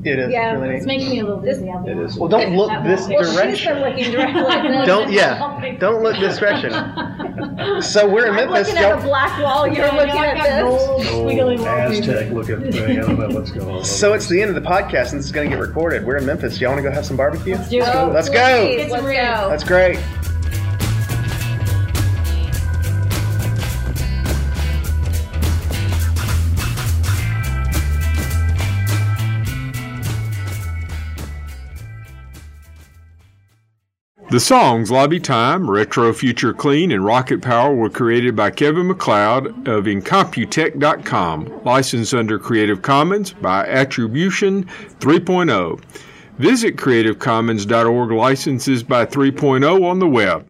[0.04, 0.30] It is.
[0.30, 0.98] Yeah, really It's neat.
[0.98, 1.70] making me a little dizzy.
[1.70, 2.14] I'll be It honest.
[2.14, 2.20] is.
[2.20, 3.74] Well, don't look this won't be- Well, she's direction.
[3.74, 4.86] been looking directly at.
[4.86, 5.76] Don't yeah.
[5.80, 6.72] Don't look this direction.
[7.80, 8.68] So we're in I'm Memphis.
[8.68, 9.66] looking at y'all- a black wall.
[9.66, 10.62] You're Yeah, looking at got this.
[10.62, 11.66] gold squiggly Oh.
[11.66, 12.98] Aztec looking thing.
[12.98, 13.84] I don't know what's going on.
[13.84, 16.04] So it's the end of the podcast, and this is going to get recorded.
[16.06, 16.60] We're in Memphis.
[16.60, 17.54] Y'all want to go have some barbecue?
[17.56, 18.12] Let's do it.
[18.12, 18.66] Let's go.
[18.66, 19.48] please, Get some Let's go.
[19.50, 19.98] That's great.
[34.34, 39.68] The songs Lobby Time, Retro Future Clean, and Rocket Power were created by Kevin MacLeod
[39.68, 44.64] of Incompetech.com, licensed under Creative Commons by Attribution
[44.98, 45.80] 3.0.
[46.38, 50.48] Visit CreativeCommons.org licenses by 3.0 on the web.